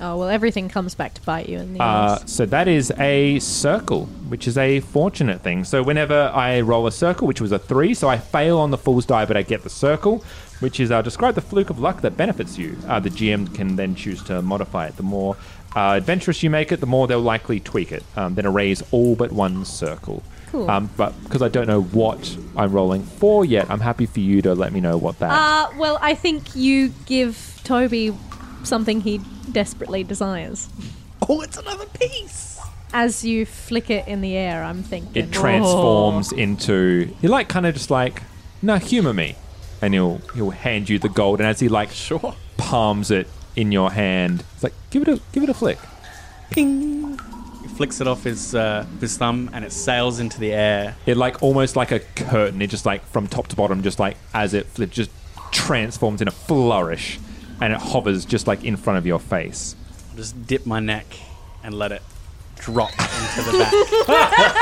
Oh 0.00 0.16
well, 0.18 0.28
everything 0.28 0.68
comes 0.68 0.94
back 0.94 1.14
to 1.14 1.22
bite 1.22 1.48
you 1.48 1.58
in 1.58 1.72
the 1.72 1.80
Uh, 1.80 2.18
end. 2.20 2.28
so 2.28 2.44
that 2.46 2.68
is 2.68 2.92
a 2.98 3.38
circle, 3.38 4.06
which 4.28 4.46
is 4.46 4.58
a 4.58 4.80
fortunate 4.80 5.40
thing. 5.42 5.64
So 5.64 5.82
whenever 5.82 6.30
I 6.34 6.60
roll 6.60 6.86
a 6.86 6.92
circle, 6.92 7.26
which 7.26 7.40
was 7.40 7.52
a 7.52 7.58
three, 7.58 7.94
so 7.94 8.08
I 8.08 8.18
fail 8.18 8.58
on 8.58 8.70
the 8.70 8.78
fool's 8.78 9.06
die, 9.06 9.24
but 9.24 9.36
I 9.36 9.42
get 9.42 9.62
the 9.62 9.70
circle, 9.70 10.22
which 10.60 10.80
is 10.80 10.90
uh, 10.90 11.00
describe 11.02 11.34
the 11.34 11.40
fluke 11.40 11.70
of 11.70 11.78
luck 11.78 12.02
that 12.02 12.16
benefits 12.16 12.58
you. 12.58 12.76
Uh, 12.86 13.00
the 13.00 13.10
GM 13.10 13.54
can 13.54 13.76
then 13.76 13.94
choose 13.94 14.22
to 14.24 14.42
modify 14.42 14.86
it. 14.86 14.96
The 14.96 15.02
more 15.02 15.36
uh, 15.74 15.94
adventurous 15.96 16.42
you 16.42 16.50
make 16.50 16.72
it, 16.72 16.80
the 16.80 16.86
more 16.86 17.06
they'll 17.06 17.20
likely 17.20 17.60
tweak 17.60 17.90
it. 17.92 18.02
Um, 18.16 18.34
then 18.34 18.44
erase 18.46 18.82
all 18.90 19.14
but 19.16 19.32
one 19.32 19.64
circle. 19.64 20.22
Cool. 20.52 20.70
Um, 20.70 20.88
but 20.96 21.12
because 21.24 21.42
I 21.42 21.48
don't 21.48 21.66
know 21.66 21.82
what 21.82 22.36
I'm 22.56 22.70
rolling 22.72 23.02
for 23.02 23.44
yet, 23.44 23.68
I'm 23.70 23.80
happy 23.80 24.06
for 24.06 24.20
you 24.20 24.40
to 24.42 24.54
let 24.54 24.72
me 24.72 24.80
know 24.80 24.96
what 24.96 25.18
that. 25.18 25.30
Uh, 25.30 25.70
well, 25.78 25.98
I 26.00 26.14
think 26.14 26.54
you 26.54 26.90
give 27.06 27.60
Toby 27.64 28.10
something 28.66 29.00
he 29.00 29.20
desperately 29.52 30.04
desires. 30.04 30.68
oh, 31.28 31.40
it's 31.40 31.56
another 31.56 31.86
piece. 31.86 32.58
As 32.92 33.24
you 33.24 33.44
flick 33.46 33.90
it 33.90 34.06
in 34.08 34.20
the 34.20 34.36
air, 34.36 34.62
I'm 34.62 34.82
thinking. 34.82 35.24
it 35.24 35.32
transforms 35.32 36.32
into 36.32 37.14
he 37.20 37.28
like 37.28 37.48
kind 37.48 37.66
of 37.66 37.74
just 37.74 37.90
like 37.90 38.22
no 38.62 38.76
humor 38.78 39.12
me 39.12 39.36
and 39.82 39.92
he'll 39.92 40.18
he'll 40.34 40.50
hand 40.50 40.88
you 40.88 40.98
the 40.98 41.08
gold 41.08 41.40
and 41.40 41.46
as 41.48 41.60
he 41.60 41.68
like 41.68 41.90
Sure. 41.90 42.34
palms 42.56 43.10
it 43.10 43.28
in 43.56 43.72
your 43.72 43.90
hand 43.90 44.42
it's 44.54 44.62
like 44.62 44.72
give 44.90 45.02
it 45.02 45.08
a 45.08 45.20
give 45.32 45.42
it 45.42 45.48
a 45.50 45.54
flick 45.54 45.78
Ping. 46.50 47.18
He 47.62 47.68
flicks 47.68 48.00
it 48.00 48.06
off 48.06 48.22
his 48.24 48.54
uh, 48.54 48.86
his 49.00 49.16
thumb, 49.18 49.50
and 49.52 49.64
it 49.64 49.72
sails 49.72 50.20
into 50.20 50.38
the 50.38 50.52
air. 50.52 50.94
it 51.06 51.16
like 51.16 51.42
almost 51.42 51.74
like 51.76 51.90
a 51.90 51.98
curtain 52.00 52.62
it 52.62 52.68
just 52.68 52.86
like 52.86 53.04
from 53.06 53.26
top 53.26 53.48
to 53.48 53.56
bottom 53.56 53.82
just 53.82 53.98
like 53.98 54.16
as 54.32 54.54
it 54.54 54.66
flips 54.66 54.94
just 54.94 55.10
transforms 55.50 56.22
in 56.22 56.28
a 56.28 56.30
flourish 56.30 57.18
and 57.60 57.72
it 57.72 57.78
hovers 57.78 58.24
just 58.24 58.46
like 58.46 58.64
in 58.64 58.76
front 58.76 58.98
of 58.98 59.06
your 59.06 59.18
face 59.18 59.74
I'll 60.10 60.16
just 60.16 60.46
dip 60.46 60.66
my 60.66 60.80
neck 60.80 61.06
and 61.62 61.74
let 61.74 61.92
it 61.92 62.02
drop 62.56 62.90
into 62.92 63.42
the 63.50 64.04
back. 64.06 64.54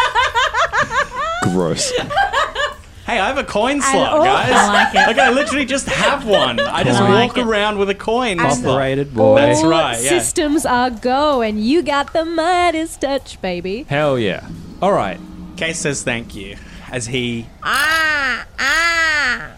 Gross. 1.42 1.90
hey, 1.90 3.18
I 3.18 3.26
have 3.28 3.38
a 3.38 3.44
coin 3.44 3.80
slot, 3.82 4.12
all- 4.12 4.24
guys. 4.24 4.50
I 4.50 4.72
like 4.72 4.94
it. 4.94 5.06
Like 5.06 5.18
I 5.18 5.30
literally 5.30 5.64
just 5.66 5.86
have 5.88 6.26
one. 6.42 6.58
I 6.58 6.82
just 6.82 7.00
I 7.00 7.08
like 7.12 7.28
walk 7.30 7.38
it. 7.38 7.46
around 7.46 7.78
with 7.78 7.90
a 7.90 7.94
coin 7.94 8.38
slot. 8.38 8.58
Operated 8.64 9.14
boy. 9.14 9.36
That's 9.36 9.62
right, 9.62 10.00
yeah. 10.02 10.08
systems 10.08 10.64
are 10.66 10.90
go, 10.90 11.42
and 11.42 11.62
you 11.64 11.82
got 11.82 12.12
the 12.12 12.24
Midas 12.24 12.96
touch, 12.96 13.40
baby. 13.42 13.84
hell 13.84 14.18
yeah 14.18 14.48
all 14.82 14.92
right 14.92 15.20
Case 15.56 15.78
says 15.78 16.02
thank 16.02 16.34
you 16.34 16.56
as 16.90 17.06
he 17.06 17.46
ah, 17.62 18.44
ah. 18.58 19.50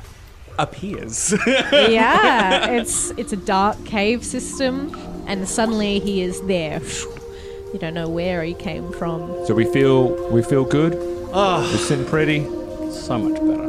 Appears. 0.59 1.35
yeah, 1.47 2.67
it's 2.71 3.11
it's 3.13 3.33
a 3.33 3.37
dark 3.37 3.85
cave 3.85 4.25
system, 4.25 4.95
and 5.27 5.49
suddenly 5.49 5.99
he 6.01 6.23
is 6.23 6.41
there. 6.43 6.81
You 7.73 7.79
don't 7.79 7.95
know 7.95 8.09
where 8.09 8.43
he 8.43 8.55
came 8.55 8.93
from. 8.93 9.47
so 9.47 9.55
we 9.55 9.65
feel 9.65 10.31
we 10.31 10.43
feel 10.43 10.65
good 10.65 10.95
oh, 11.33 11.61
we're 11.71 11.79
sitting 11.79 12.07
pretty 12.07 12.45
so 12.91 13.19
much 13.19 13.41
better. 13.41 13.65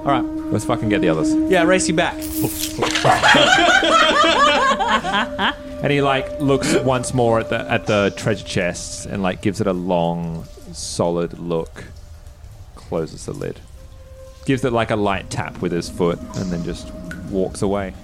All 0.00 0.08
right, 0.08 0.24
let's 0.52 0.64
fucking 0.64 0.88
get 0.88 1.00
the 1.00 1.08
others 1.08 1.32
yeah, 1.50 1.62
race 1.62 1.88
you 1.88 1.94
back. 1.94 2.16
And 5.82 5.90
he 5.90 6.00
like 6.00 6.40
looks 6.40 6.76
once 6.76 7.12
more 7.12 7.40
at 7.40 7.48
the 7.48 7.68
at 7.68 7.86
the 7.86 8.14
treasure 8.16 8.44
chests 8.44 9.04
and 9.04 9.20
like 9.20 9.42
gives 9.42 9.60
it 9.60 9.66
a 9.66 9.72
long, 9.72 10.44
solid 10.72 11.40
look. 11.40 11.86
Closes 12.76 13.26
the 13.26 13.32
lid. 13.32 13.58
Gives 14.44 14.64
it 14.64 14.72
like 14.72 14.90
a 14.90 14.96
light 14.96 15.30
tap 15.30 15.60
with 15.62 15.72
his 15.72 15.88
foot 15.88 16.18
and 16.36 16.50
then 16.50 16.64
just 16.64 16.92
walks 17.30 17.62
away. 17.62 17.94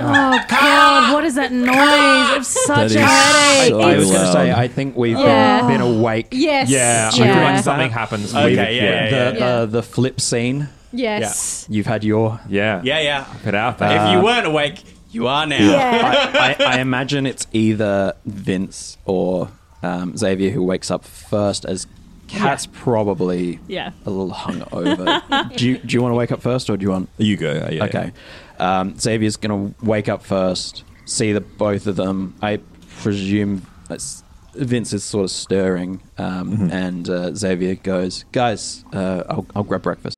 Oh 0.00 0.44
God! 0.48 1.12
What 1.12 1.24
is 1.24 1.34
that 1.34 1.52
noise? 1.52 2.38
It's 2.38 2.48
such 2.66 2.92
That 2.92 2.96
a 2.96 3.06
headache. 3.06 3.70
so 3.70 3.80
I 3.80 3.96
was 3.96 4.10
going 4.10 4.26
to 4.26 4.32
say, 4.32 4.52
I 4.52 4.68
think 4.68 4.96
we've 4.96 5.18
Yeah. 5.18 5.60
been, 5.62 5.68
been 5.68 5.80
awake. 5.80 6.28
Yes. 6.32 6.70
Yeah, 6.70 7.10
I 7.12 7.16
Yeah. 7.16 7.34
feel 7.34 7.42
like 7.42 7.64
something 7.64 7.90
happens. 7.90 8.34
Okay, 8.34 8.44
Leave 8.46 8.56
yeah, 8.58 8.68
yeah, 8.70 9.10
The 9.32 9.38
Yeah. 9.38 9.46
Uh, 9.46 9.66
the 9.66 9.82
flip 9.82 10.20
scene. 10.20 10.68
Yes. 10.92 11.66
You've 11.68 11.86
had 11.86 12.04
your. 12.04 12.40
yeah, 12.48 12.80
Yeah, 12.84 13.00
yeah. 13.00 13.24
Put 13.42 13.54
out 13.54 13.78
there. 13.78 14.06
If 14.06 14.12
you 14.12 14.20
weren't 14.24 14.46
awake, 14.46 14.82
you 15.10 15.26
are 15.26 15.46
now. 15.46 15.58
Yeah. 15.58 16.32
I, 16.58 16.64
I, 16.64 16.76
I 16.76 16.80
imagine 16.80 17.26
it's 17.26 17.46
either 17.52 18.14
Vince 18.26 18.96
or 19.04 19.50
um, 19.82 20.16
Xavier 20.16 20.50
who 20.50 20.62
wakes 20.62 20.90
up 20.90 21.04
first, 21.04 21.64
as 21.64 21.86
Cat's 22.26 22.66
probably 22.66 23.58
Yeah. 23.68 23.92
a 24.04 24.10
little 24.10 24.34
hungover. 24.34 25.56
do, 25.56 25.66
you, 25.68 25.78
do 25.78 25.94
you 25.94 26.02
want 26.02 26.12
to 26.12 26.16
wake 26.16 26.30
up 26.32 26.42
first, 26.42 26.68
or 26.68 26.76
do 26.76 26.82
you 26.84 26.90
want? 26.90 27.08
You 27.16 27.36
go. 27.36 27.52
Yeah, 27.52 27.70
yeah. 27.70 27.84
Okay. 27.84 28.12
Um, 28.58 28.98
Xavier's 28.98 29.36
going 29.36 29.72
to 29.74 29.84
wake 29.86 30.08
up 30.08 30.22
first, 30.22 30.82
see 31.06 31.32
the 31.32 31.40
both 31.40 31.86
of 31.86 31.96
them. 31.96 32.34
I 32.42 32.58
presume 33.00 33.64
that's, 33.88 34.22
Vince 34.54 34.92
is 34.92 35.04
sort 35.04 35.24
of 35.24 35.30
stirring, 35.30 36.02
um, 36.18 36.68
and 36.72 37.08
uh, 37.08 37.32
Xavier 37.34 37.76
goes, 37.76 38.24
"Guys, 38.32 38.84
uh, 38.92 39.22
I'll, 39.30 39.46
I'll 39.54 39.62
grab 39.62 39.82
breakfast." 39.82 40.17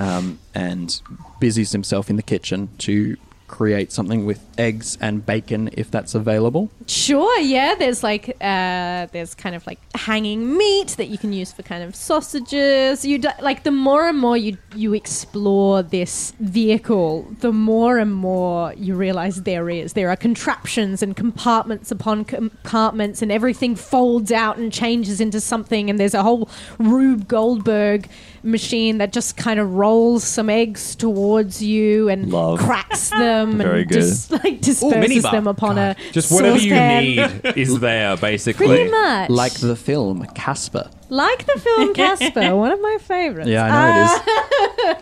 um, 0.00 0.40
and 0.54 1.00
busies 1.38 1.72
himself 1.72 2.10
in 2.10 2.16
the 2.16 2.22
kitchen 2.22 2.70
to 2.78 3.16
create 3.50 3.90
something 3.90 4.24
with 4.24 4.40
eggs 4.58 4.96
and 5.00 5.26
bacon 5.26 5.68
if 5.72 5.90
that's 5.90 6.14
available. 6.14 6.70
Sure, 6.86 7.38
yeah. 7.40 7.74
There's 7.74 8.02
like 8.02 8.28
uh, 8.40 9.06
there's 9.12 9.34
kind 9.34 9.56
of 9.56 9.66
like 9.66 9.80
hanging 9.96 10.56
meat 10.56 10.90
that 10.98 11.08
you 11.08 11.18
can 11.18 11.32
use 11.32 11.52
for 11.52 11.62
kind 11.62 11.82
of 11.82 11.96
sausages. 11.96 13.04
You 13.04 13.20
like 13.40 13.64
the 13.64 13.72
more 13.72 14.08
and 14.08 14.18
more 14.18 14.36
you 14.36 14.56
you 14.76 14.94
explore 14.94 15.82
this 15.82 16.32
vehicle, 16.38 17.26
the 17.40 17.52
more 17.52 17.98
and 17.98 18.14
more 18.14 18.72
you 18.74 18.94
realize 18.94 19.42
there 19.42 19.68
is. 19.68 19.94
There 19.94 20.10
are 20.10 20.16
contraptions 20.16 21.02
and 21.02 21.16
compartments 21.16 21.90
upon 21.90 22.24
compartments, 22.24 23.20
and 23.20 23.32
everything 23.32 23.74
folds 23.74 24.30
out 24.30 24.58
and 24.58 24.72
changes 24.72 25.20
into 25.20 25.40
something. 25.40 25.90
And 25.90 25.98
there's 25.98 26.14
a 26.14 26.22
whole 26.22 26.48
Rube 26.78 27.26
Goldberg 27.26 28.08
machine 28.42 28.98
that 28.98 29.12
just 29.12 29.36
kind 29.36 29.60
of 29.60 29.74
rolls 29.74 30.24
some 30.24 30.48
eggs 30.48 30.94
towards 30.96 31.62
you 31.62 32.08
and 32.08 32.30
Love. 32.32 32.58
cracks 32.58 33.10
them 33.10 33.58
Very 33.58 33.82
and 33.82 33.90
good. 33.90 34.00
just 34.00 34.30
like 34.30 34.60
disperses 34.60 35.24
minibar. 35.24 35.30
them 35.32 35.46
upon 35.46 35.78
a 35.78 35.94
Just 36.12 36.32
whatever 36.32 36.56
you 36.58 36.70
saucepan. 36.70 37.04
need 37.44 37.56
is 37.58 37.80
there, 37.80 38.16
basically. 38.16 38.66
Pretty 38.66 38.90
much. 38.90 39.30
Like 39.30 39.52
the 39.54 39.76
film 39.76 40.24
Casper. 40.34 40.88
Like 41.08 41.44
the 41.46 41.58
film 41.60 41.92
Casper, 42.00 42.54
one 42.56 42.70
of 42.72 42.80
my 42.80 42.96
favorites. 43.00 43.48
Yeah, 43.48 43.64
I 43.64 43.68
know 43.70 44.00
it 44.00 44.04
is. 44.04 44.10
Ah. 44.26 44.39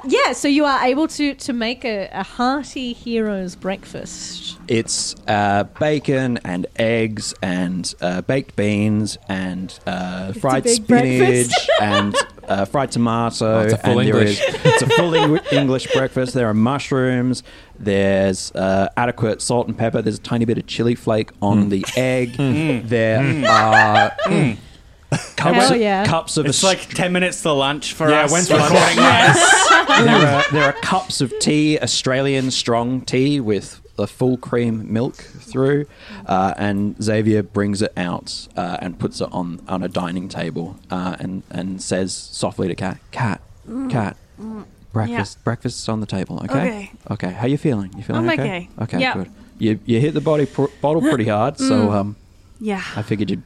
Yeah, 0.04 0.32
so 0.32 0.48
you 0.48 0.64
are 0.64 0.84
able 0.84 1.08
to 1.08 1.34
to 1.34 1.52
make 1.52 1.84
a, 1.84 2.08
a 2.12 2.22
hearty 2.22 2.92
hero's 2.92 3.56
breakfast. 3.56 4.58
It's 4.68 5.14
uh, 5.26 5.64
bacon 5.80 6.38
and 6.44 6.66
eggs 6.76 7.34
and 7.42 7.92
uh, 8.00 8.20
baked 8.22 8.54
beans 8.56 9.18
and 9.28 9.76
uh, 9.86 10.32
fried 10.34 10.68
spinach 10.68 11.52
and 11.80 12.14
uh, 12.46 12.64
fried 12.66 12.90
tomato. 12.92 13.46
Oh, 13.46 13.60
it's 13.62 13.72
a 13.72 13.78
full 13.78 13.98
and 13.98 14.08
English. 14.08 14.40
is- 14.40 14.54
it's 14.64 14.82
a 14.82 14.88
full 14.90 15.14
Eng- 15.14 15.40
English 15.52 15.92
breakfast. 15.92 16.32
There 16.34 16.48
are 16.48 16.54
mushrooms. 16.54 17.42
There's 17.78 18.52
uh, 18.52 18.88
adequate 18.96 19.40
salt 19.42 19.66
and 19.68 19.76
pepper. 19.76 20.00
There's 20.02 20.18
a 20.18 20.22
tiny 20.22 20.44
bit 20.44 20.58
of 20.58 20.66
chili 20.66 20.94
flake 20.94 21.30
on 21.42 21.64
Mm. 21.64 21.70
the 21.70 21.84
egg. 21.96 22.88
There 22.88 23.46
are 23.48 24.12
cups, 25.10 25.38
Hell 25.38 25.72
of, 25.74 25.80
yeah. 25.80 26.04
cups 26.06 26.36
of 26.36 26.46
It's 26.46 26.62
a 26.62 26.66
like 26.66 26.88
10 26.88 27.12
minutes 27.12 27.42
to 27.42 27.52
lunch 27.52 27.92
for 27.94 28.10
Yeah, 28.10 28.24
us. 28.24 28.32
when's 28.32 28.50
recording 28.50 28.74
lunch? 28.98 29.34
this. 29.34 29.68
there 30.04 30.26
are 30.26 30.44
there 30.52 30.64
are 30.64 30.72
cups 30.74 31.20
of 31.20 31.32
tea, 31.40 31.78
Australian 31.80 32.50
strong 32.50 33.00
tea 33.02 33.40
with 33.40 33.80
a 33.98 34.06
full 34.06 34.36
cream 34.36 34.92
milk 34.92 35.16
through, 35.16 35.86
uh, 36.26 36.54
and 36.56 37.02
Xavier 37.02 37.42
brings 37.42 37.82
it 37.82 37.92
out 37.96 38.46
uh, 38.56 38.76
and 38.80 38.98
puts 38.98 39.20
it 39.20 39.28
on 39.32 39.60
on 39.66 39.82
a 39.82 39.88
dining 39.88 40.28
table 40.28 40.78
uh, 40.90 41.16
and 41.18 41.42
and 41.50 41.82
says 41.82 42.12
softly 42.14 42.68
to 42.68 42.74
Cat, 42.74 42.98
Cat, 43.10 43.40
Cat. 43.88 44.16
Breakfast, 44.92 45.44
breakfast's 45.44 45.88
on 45.88 46.00
the 46.00 46.06
table. 46.06 46.40
Okay. 46.44 46.48
Okay. 46.58 46.90
Okay. 47.10 47.30
How 47.32 47.46
you 47.46 47.58
feeling? 47.58 47.92
You 47.96 48.02
feeling 48.02 48.28
I'm 48.28 48.38
okay? 48.40 48.42
okay. 48.42 48.68
Okay. 48.82 49.00
Yeah. 49.00 49.14
Good. 49.14 49.30
You 49.58 49.78
you 49.84 50.00
hit 50.00 50.14
the 50.14 50.20
body 50.20 50.46
pr- 50.46 50.70
bottle 50.80 51.02
pretty 51.02 51.24
hard, 51.28 51.58
so 51.58 51.92
um, 51.92 52.16
Yeah. 52.60 52.82
I 52.96 53.02
figured 53.02 53.30
you'd. 53.30 53.42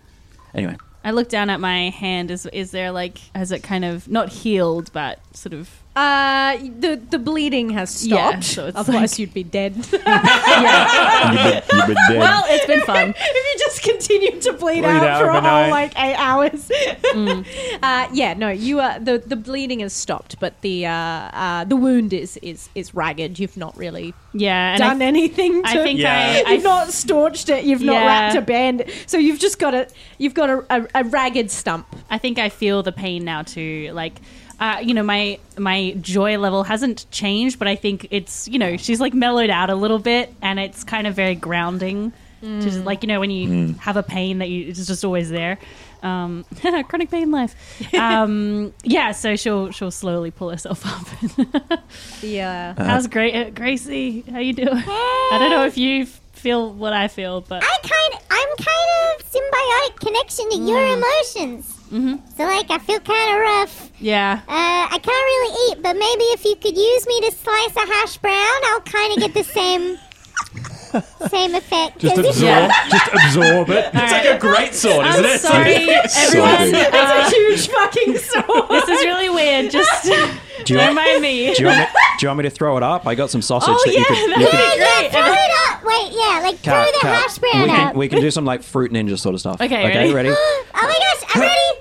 Anyway, 0.55 0.77
I 1.05 1.11
look 1.11 1.29
down 1.29 1.51
at 1.51 1.61
my 1.61 1.91
hand. 1.91 2.31
Is 2.31 2.47
is 2.47 2.71
there 2.71 2.93
like 2.93 3.19
has 3.35 3.53
it 3.53 3.63
kind 3.63 3.85
of 3.85 4.09
not 4.09 4.29
healed 4.29 4.91
but 4.93 5.19
sort 5.35 5.53
of 5.55 5.69
Uh, 5.95 6.57
the 6.81 6.97
the 7.11 7.19
bleeding 7.19 7.71
has 7.71 8.07
Yeah, 8.07 8.31
stopped. 8.41 8.45
so 8.45 8.67
it's 8.69 8.77
Otherwise, 8.79 9.13
like- 9.13 9.19
you'd 9.19 9.35
be 9.35 9.43
dead. 9.45 9.75
You've 9.77 9.91
been, 9.91 11.63
you've 11.77 11.87
been 11.87 11.97
dead. 12.09 12.19
Well, 12.19 12.45
it's 12.49 12.67
been 12.67 12.81
fun. 12.83 13.11
if 13.17 13.45
you 13.49 13.59
just 13.59 13.83
continue 13.83 14.41
to 14.41 14.53
bleed, 14.55 14.83
Bleed 14.83 14.85
out, 14.87 15.05
out 15.05 15.21
for 15.21 15.29
a 15.29 15.33
whole 15.41 15.51
overnight. 15.65 15.71
like 15.71 15.93
eight 15.99 16.15
hours. 16.17 16.69
Mm. 17.13 17.47
uh, 17.83 18.09
yeah, 18.13 18.35
no, 18.35 18.49
you 18.49 18.81
are 18.81 18.99
the 18.99 19.19
the 19.19 19.37
bleeding 19.37 19.81
has 19.81 19.93
stopped, 19.93 20.41
but 20.41 20.59
the 20.63 20.87
uh, 20.87 20.91
uh, 20.93 21.65
the 21.65 21.77
wound 21.77 22.13
is 22.13 22.37
is 22.39 22.69
is 22.75 22.95
ragged. 22.95 23.39
You've 23.39 23.57
not 23.57 23.77
really 23.77 24.15
Yeah, 24.33 24.75
and 24.75 24.83
I 24.83 24.89
done 24.89 24.99
th- 25.01 25.09
anything. 25.09 25.63
To, 25.63 25.69
I 25.69 25.75
think 25.85 26.01
Yeah. 26.01 26.43
I, 26.47 26.53
You've 26.55 26.65
not 26.65 26.93
staunched 26.93 27.49
it. 27.51 27.65
You've 27.65 27.83
not 27.83 28.05
wrapped 28.07 28.37
a 28.37 28.41
band. 28.41 28.85
So 29.07 29.19
you've 29.19 29.39
just 29.41 29.59
got 29.59 29.75
a 29.75 29.89
you've 30.19 30.35
got 30.35 30.49
a, 30.51 30.65
a, 30.71 30.89
a 30.95 31.05
ragged 31.05 31.51
stump. 31.51 31.87
I 32.11 32.19
think 32.19 32.39
I 32.39 32.49
feel 32.49 32.83
the 32.83 32.93
pain 32.93 33.25
now 33.25 33.43
too. 33.43 33.91
Like, 33.93 34.21
uh, 34.63 34.79
you 34.79 34.95
know, 34.95 35.03
my 35.03 35.41
my 35.59 35.91
joy 36.01 36.39
level 36.39 36.63
hasn't 36.63 37.11
changed, 37.11 37.59
but 37.59 37.67
I 37.67 37.75
think 37.75 38.07
it's 38.13 38.47
you 38.47 38.61
know 38.61 38.77
she's 38.77 39.01
like 39.01 39.13
mellowed 39.13 39.51
out 39.51 39.71
a 39.71 39.75
little 39.75 39.99
bit, 39.99 40.33
and 40.41 40.61
it's 40.61 40.85
kind 40.85 41.09
of 41.09 41.17
very 41.17 41.35
grounding. 41.35 42.13
Just 42.43 42.81
like 42.85 43.03
you 43.05 43.07
know 43.09 43.21
when 43.21 43.31
you 43.31 43.75
have 43.75 43.97
a 43.97 44.03
pain 44.03 44.39
that 44.39 44.49
you 44.49 44.69
it's 44.69 44.87
just 44.87 45.05
always 45.05 45.31
there. 45.31 45.59
Um, 46.03 46.45
chronic 46.89 47.11
pain 47.11 47.31
life. 47.31 47.55
Um, 47.95 48.73
yeah, 48.85 49.13
so 49.13 49.37
she'll 49.37 49.71
she'll 49.71 49.93
slowly 49.93 50.31
pull 50.31 50.51
herself 50.51 50.85
up. 50.85 51.81
Yeah. 52.23 52.75
How's 52.77 53.07
great 53.09 53.35
uh, 53.35 53.51
Gracie? 53.51 54.23
How 54.31 54.39
you 54.39 54.53
doing? 54.55 54.69
I 54.77 55.37
don't 55.41 55.51
know 55.51 55.67
if 55.67 55.77
you 55.77 56.07
feel 56.07 56.73
what 56.73 56.93
I 56.93 57.09
feel, 57.09 57.41
but 57.41 57.63
I 57.65 57.77
kind 57.83 58.25
I'm 58.31 58.57
kind 58.57 59.21
of 59.21 59.31
symbiotic 59.31 60.01
connection 60.01 60.51
to 60.51 60.57
your 60.57 60.85
emotions. 60.85 61.82
Mm-hmm. 61.93 62.17
So 62.37 62.45
like 62.45 62.71
I 62.71 62.79
feel 62.79 63.01
kind 63.01 63.35
of 63.35 63.41
rough. 63.41 63.91
yeah. 64.01 64.41
Uh, 64.49 64.89
I 64.95 64.99
can't 64.99 65.07
really 65.07 65.73
eat, 65.73 65.83
but 65.83 65.93
maybe 65.95 66.25
if 66.33 66.45
you 66.45 66.57
could 66.57 66.77
use 66.77 67.07
me 67.07 67.21
to 67.21 67.31
slice 67.33 67.77
a 67.77 67.87
hash 67.87 68.17
brown, 68.19 68.61
I'll 68.69 68.81
kind 68.81 69.13
of 69.13 69.19
get 69.19 69.35
the 69.35 69.45
same 69.45 69.99
same 71.29 71.55
effect. 71.55 71.99
Just 71.99 72.17
'Cause 72.17 72.25
if- 72.25 72.31
absorb, 72.37 72.43
Yeah. 72.71 72.89
just 72.89 73.09
absorb 73.13 73.71
it. 73.71 73.91
It's 73.95 74.13
like 74.13 74.25
a 74.25 74.39
great 74.39 74.75
sword, 74.75 75.07
isn't 75.07 75.25
I'm 75.25 75.31
it? 75.31 75.41
sorry, 75.41 75.75
everyone. 75.75 76.71
big. 76.73 76.95
Uh, 76.95 77.25
It's 77.27 77.33
a 77.33 77.37
huge 77.37 77.69
fucking 77.69 78.17
sword. 78.19 78.69
this 78.71 78.89
is 78.89 79.05
really 79.05 79.29
weird. 79.31 79.71
Just 79.71 80.05
do 80.05 80.11
you, 80.11 80.29
don't 80.65 80.79
want, 80.79 80.95
mind 80.95 81.23
me. 81.23 81.55
do, 81.55 81.63
you 81.63 81.67
want 81.69 81.79
me, 81.81 81.87
do 82.19 82.25
you 82.25 82.29
want 82.29 82.39
me 82.39 82.43
to 82.45 82.51
throw 82.51 82.77
it 82.77 82.83
up? 82.83 83.07
I 83.07 83.15
got 83.15 83.31
some 83.31 83.43
sausage 83.43 83.69
Oh, 83.75 83.83
that 83.85 83.93
you 83.93 83.99
yeah, 83.99 84.05
could. 84.07 84.17
that 84.17 84.39
You 84.39 84.45
would 84.45 84.51
could 84.51 84.59
be 84.61 84.81
Yeah, 84.81 85.01
great. 85.01 85.13
throw 85.13 85.33
it 85.33 85.53
up. 85.69 85.85
Wait, 85.85 86.13
yeah, 86.13 86.41
like 86.43 86.63
Cat, 86.63 86.75
throw 86.75 86.85
the 86.93 86.99
cat, 87.01 87.23
hash 87.23 87.39
brown 87.39 87.63
we 87.63 87.69
can, 87.69 87.89
up. 87.89 87.95
we 87.97 88.09
can 88.09 88.21
do 88.21 88.31
some 88.31 88.45
like 88.45 88.63
fruit 88.63 88.93
ninja 88.93 89.19
sort 89.19 89.35
of 89.35 89.41
stuff. 89.41 89.61
Okay, 89.61 89.67
okay, 89.87 90.13
ready? 90.13 90.13
ready? 90.15 90.29
oh 90.35 90.65
my 90.75 90.83
gosh, 90.83 91.31
I'm 91.35 91.41
ready. 91.43 91.81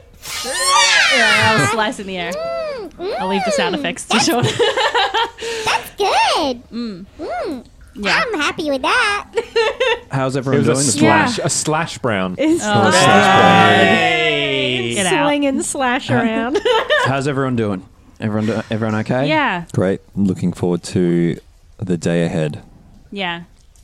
Yeah, 1.16 1.58
I'll 1.60 1.68
slice 1.74 2.00
in 2.00 2.08
the 2.08 2.18
air. 2.18 2.32
Mm, 2.32 3.16
I'll 3.20 3.28
leave 3.28 3.44
the 3.46 3.52
sound 3.52 3.76
mm, 3.76 3.80
effects 3.80 4.06
to 4.10 4.20
Sean. 4.20 4.44
That's 4.44 5.96
good. 5.98 6.62
Mm. 6.72 7.06
Yeah. 7.94 8.24
I'm 8.26 8.40
happy 8.40 8.70
with 8.70 8.82
that. 8.84 9.32
How's 10.10 10.36
It 10.38 10.40
everyone 10.40 10.66
was 10.66 10.96
a 10.96 11.00
doing? 11.00 11.10
slash, 11.10 11.40
a 11.40 11.50
slash 11.50 11.98
brown. 11.98 12.36
It's 12.38 12.64
Oh, 12.64 12.90
slash 12.90 12.92
brown. 13.86 14.94
Get 14.96 15.06
out. 15.08 15.28
swing 15.28 15.62
slash 15.62 16.10
around. 16.10 16.60
How's 17.06 17.28
everyone 17.28 17.58
doing? 17.58 17.86
Everyone, 18.22 18.46
do, 18.46 18.62
everyone 18.72 18.96
okay? 19.02 19.28
Yeah, 19.28 19.66
Great. 19.74 20.00
I'm 20.16 20.26
looking 20.26 20.54
forward 20.54 20.84
to 20.84 21.38
the 21.78 21.98
day 21.98 22.24
ahead. 22.24 22.64
yeah. 23.12 23.44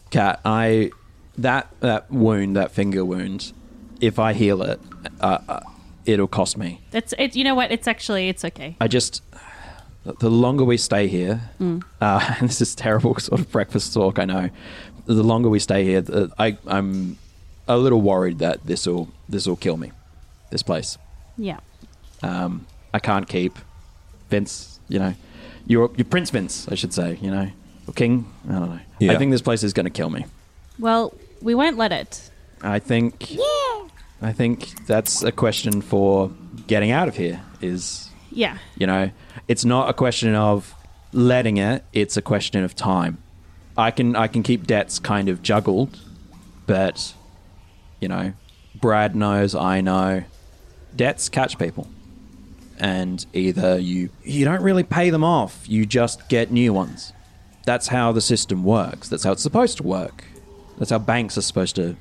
Cat, 0.10 0.40
I 0.46 0.92
that 1.38 1.68
that 1.82 2.10
wound, 2.10 2.56
that 2.56 2.72
finger 2.72 3.04
wound. 3.04 3.52
If 4.00 4.20
I 4.20 4.32
heal 4.32 4.62
it, 4.62 4.80
uh, 5.20 5.40
uh, 5.50 5.60
it'll 6.08 6.28
cost 6.28 6.58
me. 6.58 6.82
It's 6.94 7.14
it. 7.20 7.36
You 7.36 7.44
know 7.44 7.56
what? 7.56 7.72
It's 7.72 7.88
actually 7.88 8.30
it's 8.30 8.44
okay. 8.46 8.76
I 8.82 8.88
just 8.88 9.22
the 10.20 10.30
longer 10.30 10.64
we 10.64 10.78
stay 10.78 11.08
here, 11.08 11.42
Mm. 11.60 11.84
uh, 12.02 12.36
and 12.40 12.50
this 12.50 12.62
is 12.62 12.74
terrible 12.74 13.16
sort 13.20 13.42
of 13.42 13.52
breakfast 13.52 13.94
talk. 13.94 14.18
I 14.20 14.26
know. 14.26 14.50
The 15.06 15.24
longer 15.24 15.50
we 15.50 15.60
stay 15.60 15.84
here, 15.86 16.02
the, 16.02 16.32
I, 16.38 16.58
I'm 16.68 17.18
a 17.68 17.78
little 17.78 18.02
worried 18.02 18.40
that 18.40 18.66
this 18.66 18.88
will 18.88 19.10
this 19.30 19.46
will 19.48 19.56
kill 19.58 19.78
me. 19.78 19.92
This 20.50 20.64
place. 20.64 20.98
Yeah. 21.38 21.60
Um, 22.24 22.66
I 22.94 23.00
can't 23.00 23.28
keep 23.28 23.58
Vince. 24.30 24.80
You 24.90 25.00
know, 25.00 25.14
you're, 25.66 25.92
you're 25.98 26.06
Prince 26.06 26.30
Vince, 26.30 26.68
I 26.70 26.76
should 26.76 26.94
say. 26.94 27.18
You 27.22 27.32
know, 27.32 27.50
or 27.88 27.94
King. 27.94 28.26
I 28.50 28.52
don't 28.54 28.70
know. 28.70 28.80
Yeah. 29.00 29.12
I 29.12 29.18
think 29.18 29.32
this 29.32 29.42
place 29.42 29.64
is 29.64 29.74
going 29.74 29.86
to 29.86 29.90
kill 29.90 30.10
me. 30.10 30.26
Well, 30.80 31.14
we 31.42 31.54
won't 31.56 31.78
let 31.78 31.92
it. 31.92 32.30
I 32.62 32.80
think. 32.80 33.32
Yeah. 33.32 33.88
I 34.22 34.34
think 34.34 34.86
that's 34.88 35.22
a 35.24 35.32
question 35.32 35.82
for 35.82 36.32
getting 36.66 36.92
out 36.92 37.08
of 37.08 37.16
here. 37.16 37.42
Is 37.62 38.10
Yeah. 38.32 38.58
you 38.76 38.88
know, 38.88 39.12
it's 39.48 39.66
not 39.66 39.90
a 39.90 39.94
question 39.94 40.36
of 40.36 40.74
letting 41.14 41.58
it; 41.58 41.84
it's 41.94 42.18
a 42.18 42.22
question 42.22 42.64
of 42.64 42.76
time. 42.76 43.18
I 43.78 43.92
can 43.92 44.16
I 44.16 44.28
can 44.28 44.44
keep 44.44 44.66
debts 44.66 45.00
kind 45.00 45.30
of 45.30 45.42
juggled, 45.44 46.00
but 46.66 47.14
you 48.00 48.08
know, 48.08 48.34
Brad 48.76 49.16
knows, 49.16 49.54
I 49.56 49.82
know, 49.82 50.24
debts 50.96 51.30
catch 51.30 51.58
people, 51.60 51.88
and 52.80 53.24
either 53.34 53.78
you 53.78 54.10
you 54.24 54.46
don't 54.46 54.62
really 54.64 54.84
pay 54.84 55.10
them 55.12 55.24
off, 55.24 55.68
you 55.70 55.86
just 55.86 56.28
get 56.28 56.52
new 56.52 56.74
ones. 56.74 57.14
That's 57.66 57.88
how 57.90 58.12
the 58.14 58.22
system 58.22 58.64
works. 58.64 59.10
That's 59.10 59.24
how 59.24 59.34
it's 59.34 59.44
supposed 59.44 59.78
to 59.78 59.84
work. 59.84 60.24
That's 60.78 60.90
how 60.90 61.00
banks 61.00 61.38
are 61.38 61.42
supposed 61.42 61.76
to. 61.76 61.98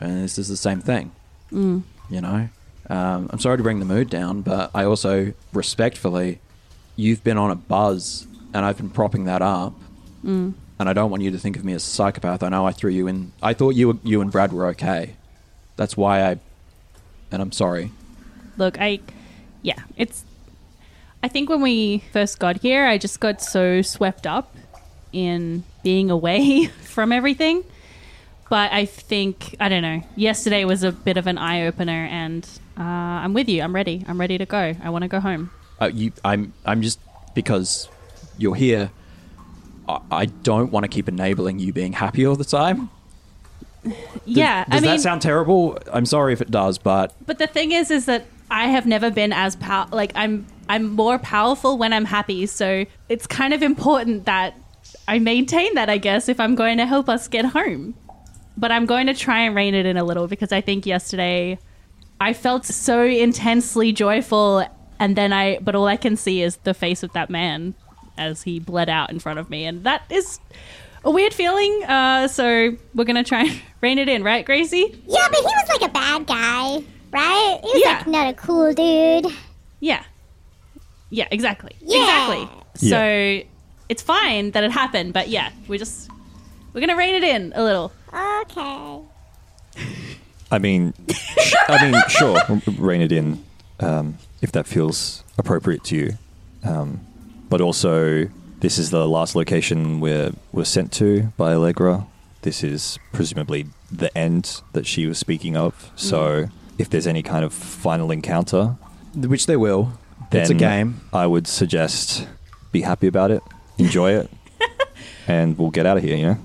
And 0.00 0.24
this 0.24 0.38
is 0.38 0.48
the 0.48 0.56
same 0.56 0.80
thing. 0.80 1.12
Mm. 1.52 1.82
You 2.08 2.20
know, 2.20 2.48
um, 2.88 3.28
I'm 3.32 3.38
sorry 3.38 3.56
to 3.56 3.62
bring 3.62 3.78
the 3.78 3.84
mood 3.84 4.10
down, 4.10 4.42
but 4.42 4.70
I 4.74 4.84
also 4.84 5.32
respectfully, 5.52 6.40
you've 6.96 7.22
been 7.24 7.38
on 7.38 7.50
a 7.50 7.54
buzz, 7.56 8.26
and 8.52 8.64
I've 8.64 8.76
been 8.76 8.90
propping 8.90 9.24
that 9.24 9.42
up, 9.42 9.74
Mm. 10.24 10.54
and 10.78 10.88
I 10.88 10.92
don't 10.92 11.10
want 11.10 11.22
you 11.22 11.30
to 11.30 11.38
think 11.38 11.56
of 11.56 11.64
me 11.64 11.72
as 11.72 11.82
a 11.84 11.88
psychopath. 11.88 12.42
I 12.42 12.48
know 12.50 12.66
I 12.66 12.72
threw 12.72 12.90
you 12.90 13.06
in. 13.06 13.32
I 13.42 13.54
thought 13.54 13.70
you 13.74 13.98
you 14.04 14.20
and 14.20 14.30
Brad 14.30 14.52
were 14.52 14.66
okay. 14.68 15.14
That's 15.76 15.96
why 15.96 16.22
I, 16.22 16.38
and 17.30 17.40
I'm 17.40 17.52
sorry. 17.52 17.90
Look, 18.58 18.78
I, 18.80 19.00
yeah, 19.62 19.78
it's. 19.96 20.24
I 21.22 21.28
think 21.28 21.48
when 21.48 21.60
we 21.62 22.02
first 22.12 22.38
got 22.38 22.58
here, 22.60 22.86
I 22.86 22.98
just 22.98 23.20
got 23.20 23.40
so 23.42 23.82
swept 23.82 24.26
up 24.26 24.54
in 25.12 25.64
being 25.82 26.10
away 26.10 26.66
from 26.82 27.12
everything. 27.12 27.64
But 28.50 28.72
I 28.72 28.84
think 28.84 29.56
I 29.60 29.68
don't 29.68 29.82
know. 29.82 30.02
Yesterday 30.16 30.64
was 30.66 30.82
a 30.82 30.90
bit 30.92 31.16
of 31.16 31.26
an 31.26 31.38
eye 31.38 31.66
opener, 31.66 32.04
and 32.10 32.46
uh, 32.76 32.82
I'm 32.82 33.32
with 33.32 33.48
you. 33.48 33.62
I'm 33.62 33.74
ready. 33.74 34.04
I'm 34.06 34.20
ready 34.20 34.36
to 34.38 34.44
go. 34.44 34.74
I 34.82 34.90
want 34.90 35.02
to 35.02 35.08
go 35.08 35.20
home. 35.20 35.50
Uh, 35.80 35.90
you, 35.94 36.12
I'm, 36.24 36.52
I'm 36.66 36.82
just 36.82 36.98
because 37.32 37.88
you're 38.38 38.56
here. 38.56 38.90
I, 39.88 40.00
I 40.10 40.26
don't 40.26 40.72
want 40.72 40.84
to 40.84 40.88
keep 40.88 41.08
enabling 41.08 41.60
you 41.60 41.72
being 41.72 41.92
happy 41.92 42.26
all 42.26 42.34
the 42.36 42.44
time. 42.44 42.90
yeah, 44.26 44.64
Does 44.64 44.78
I 44.78 44.80
mean, 44.80 44.90
that 44.90 45.00
sound 45.00 45.22
terrible? 45.22 45.78
I'm 45.92 46.04
sorry 46.04 46.32
if 46.32 46.40
it 46.42 46.50
does, 46.50 46.76
but 46.76 47.14
But 47.24 47.38
the 47.38 47.46
thing 47.46 47.70
is, 47.72 47.90
is 47.90 48.06
that 48.06 48.26
I 48.50 48.66
have 48.66 48.84
never 48.84 49.10
been 49.10 49.32
as 49.32 49.56
pow- 49.56 49.88
like 49.92 50.12
I'm. 50.14 50.46
I'm 50.68 50.90
more 50.94 51.18
powerful 51.18 51.78
when 51.78 51.92
I'm 51.92 52.04
happy. 52.04 52.46
So 52.46 52.84
it's 53.08 53.26
kind 53.26 53.52
of 53.52 53.60
important 53.60 54.26
that 54.26 54.54
I 55.08 55.18
maintain 55.18 55.74
that. 55.74 55.90
I 55.90 55.98
guess 55.98 56.28
if 56.28 56.38
I'm 56.38 56.54
going 56.54 56.78
to 56.78 56.86
help 56.86 57.08
us 57.08 57.26
get 57.26 57.44
home, 57.44 57.94
but 58.60 58.70
I'm 58.70 58.86
going 58.86 59.06
to 59.06 59.14
try 59.14 59.40
and 59.40 59.54
rein 59.56 59.74
it 59.74 59.86
in 59.86 59.96
a 59.96 60.04
little 60.04 60.28
because 60.28 60.52
I 60.52 60.60
think 60.60 60.86
yesterday 60.86 61.58
I 62.20 62.32
felt 62.34 62.66
so 62.66 63.02
intensely 63.04 63.92
joyful, 63.92 64.64
and 64.98 65.16
then 65.16 65.32
I. 65.32 65.58
But 65.60 65.74
all 65.74 65.86
I 65.86 65.96
can 65.96 66.16
see 66.16 66.42
is 66.42 66.56
the 66.58 66.74
face 66.74 67.02
of 67.02 67.12
that 67.14 67.30
man 67.30 67.74
as 68.18 68.42
he 68.42 68.60
bled 68.60 68.88
out 68.90 69.10
in 69.10 69.18
front 69.18 69.38
of 69.38 69.48
me, 69.50 69.64
and 69.64 69.84
that 69.84 70.02
is 70.10 70.38
a 71.04 71.10
weird 71.10 71.32
feeling. 71.32 71.82
Uh, 71.84 72.28
so 72.28 72.76
we're 72.94 73.04
gonna 73.04 73.24
try 73.24 73.44
and 73.44 73.60
rein 73.80 73.98
it 73.98 74.08
in, 74.08 74.22
right, 74.22 74.44
Gracie? 74.44 75.00
Yeah, 75.06 75.26
but 75.30 75.38
he 75.38 75.44
was 75.44 75.68
like 75.80 75.90
a 75.90 75.92
bad 75.92 76.26
guy, 76.26 76.84
right? 77.12 77.58
He 77.62 77.68
was 77.72 77.82
Yeah. 77.82 77.92
like 77.98 78.06
not 78.06 78.28
a 78.28 78.34
cool 78.34 78.74
dude. 78.74 79.32
Yeah. 79.80 80.04
Yeah, 81.08 81.26
exactly. 81.30 81.74
Yeah. 81.80 82.02
Exactly. 82.02 82.88
So 82.88 83.48
it's 83.88 84.02
fine 84.02 84.50
that 84.52 84.62
it 84.62 84.70
happened, 84.70 85.12
but 85.14 85.28
yeah, 85.28 85.50
we're 85.66 85.78
just 85.78 86.10
we're 86.72 86.80
gonna 86.80 86.96
rein 86.96 87.14
it 87.14 87.24
in 87.24 87.52
a 87.54 87.62
little. 87.62 87.92
Okay. 88.12 88.98
I 90.52 90.58
mean, 90.58 90.94
sh- 91.08 91.54
I 91.68 91.90
mean, 91.90 92.02
sure, 92.08 92.36
r- 92.48 92.60
rein 92.78 93.02
it 93.02 93.12
in 93.12 93.44
um, 93.78 94.18
if 94.42 94.50
that 94.52 94.66
feels 94.66 95.22
appropriate 95.38 95.84
to 95.84 95.96
you. 95.96 96.12
Um, 96.64 97.00
but 97.48 97.60
also, 97.60 98.28
this 98.60 98.78
is 98.78 98.90
the 98.90 99.08
last 99.08 99.34
location 99.36 100.00
we're 100.00 100.32
we're 100.52 100.64
sent 100.64 100.92
to 100.94 101.32
by 101.36 101.52
Allegra. 101.54 102.06
This 102.42 102.64
is 102.64 102.98
presumably 103.12 103.66
the 103.92 104.16
end 104.16 104.60
that 104.72 104.86
she 104.86 105.06
was 105.06 105.18
speaking 105.18 105.56
of. 105.56 105.90
So, 105.94 106.46
if 106.78 106.90
there's 106.90 107.06
any 107.06 107.22
kind 107.22 107.44
of 107.44 107.52
final 107.52 108.10
encounter, 108.10 108.76
which 109.14 109.46
there 109.46 109.58
will, 109.58 109.92
then 110.30 110.42
it's 110.42 110.50
a 110.50 110.54
game. 110.54 111.00
I 111.12 111.26
would 111.26 111.46
suggest 111.46 112.26
be 112.72 112.80
happy 112.82 113.06
about 113.06 113.30
it, 113.30 113.42
enjoy 113.78 114.12
it, 114.12 114.30
and 115.28 115.56
we'll 115.58 115.70
get 115.70 115.86
out 115.86 115.96
of 115.96 116.02
here. 116.02 116.16
You 116.16 116.26
know. 116.26 116.38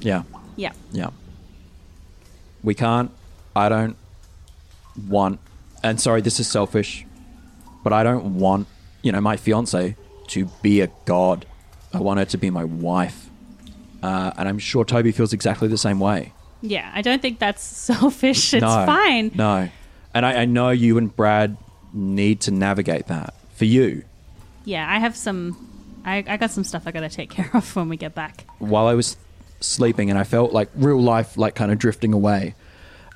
Yeah. 0.00 0.22
Yeah. 0.56 0.72
Yeah. 0.92 1.10
We 2.62 2.74
can't. 2.74 3.10
I 3.54 3.68
don't 3.68 3.96
want. 5.08 5.40
And 5.82 6.00
sorry, 6.00 6.20
this 6.20 6.40
is 6.40 6.48
selfish, 6.48 7.06
but 7.84 7.92
I 7.92 8.02
don't 8.02 8.38
want, 8.38 8.66
you 9.02 9.12
know, 9.12 9.20
my 9.20 9.36
fiance 9.36 9.96
to 10.28 10.44
be 10.62 10.80
a 10.80 10.88
god. 11.04 11.46
I 11.92 11.98
want 11.98 12.18
her 12.18 12.24
to 12.26 12.38
be 12.38 12.50
my 12.50 12.64
wife. 12.64 13.30
Uh, 14.02 14.32
and 14.36 14.48
I'm 14.48 14.58
sure 14.58 14.84
Toby 14.84 15.12
feels 15.12 15.32
exactly 15.32 15.68
the 15.68 15.78
same 15.78 16.00
way. 16.00 16.32
Yeah, 16.60 16.90
I 16.94 17.02
don't 17.02 17.22
think 17.22 17.38
that's 17.38 17.62
selfish. 17.86 18.54
It's 18.54 18.62
no, 18.62 18.86
fine. 18.86 19.30
No. 19.34 19.68
And 20.14 20.26
I, 20.26 20.42
I 20.42 20.44
know 20.44 20.70
you 20.70 20.98
and 20.98 21.14
Brad 21.14 21.56
need 21.92 22.40
to 22.42 22.50
navigate 22.50 23.06
that 23.06 23.34
for 23.54 23.64
you. 23.64 24.04
Yeah, 24.64 24.86
I 24.88 24.98
have 24.98 25.16
some 25.16 25.68
I, 26.04 26.24
I 26.26 26.36
got 26.36 26.50
some 26.50 26.64
stuff 26.64 26.84
I 26.86 26.90
gotta 26.90 27.08
take 27.08 27.30
care 27.30 27.50
of 27.54 27.74
when 27.76 27.88
we 27.88 27.96
get 27.96 28.14
back. 28.14 28.44
while 28.58 28.86
I 28.86 28.94
was 28.94 29.16
sleeping 29.60 30.10
and 30.10 30.18
I 30.18 30.24
felt 30.24 30.52
like 30.52 30.70
real 30.74 31.00
life, 31.00 31.36
like 31.36 31.54
kind 31.54 31.72
of 31.72 31.78
drifting 31.78 32.12
away. 32.12 32.54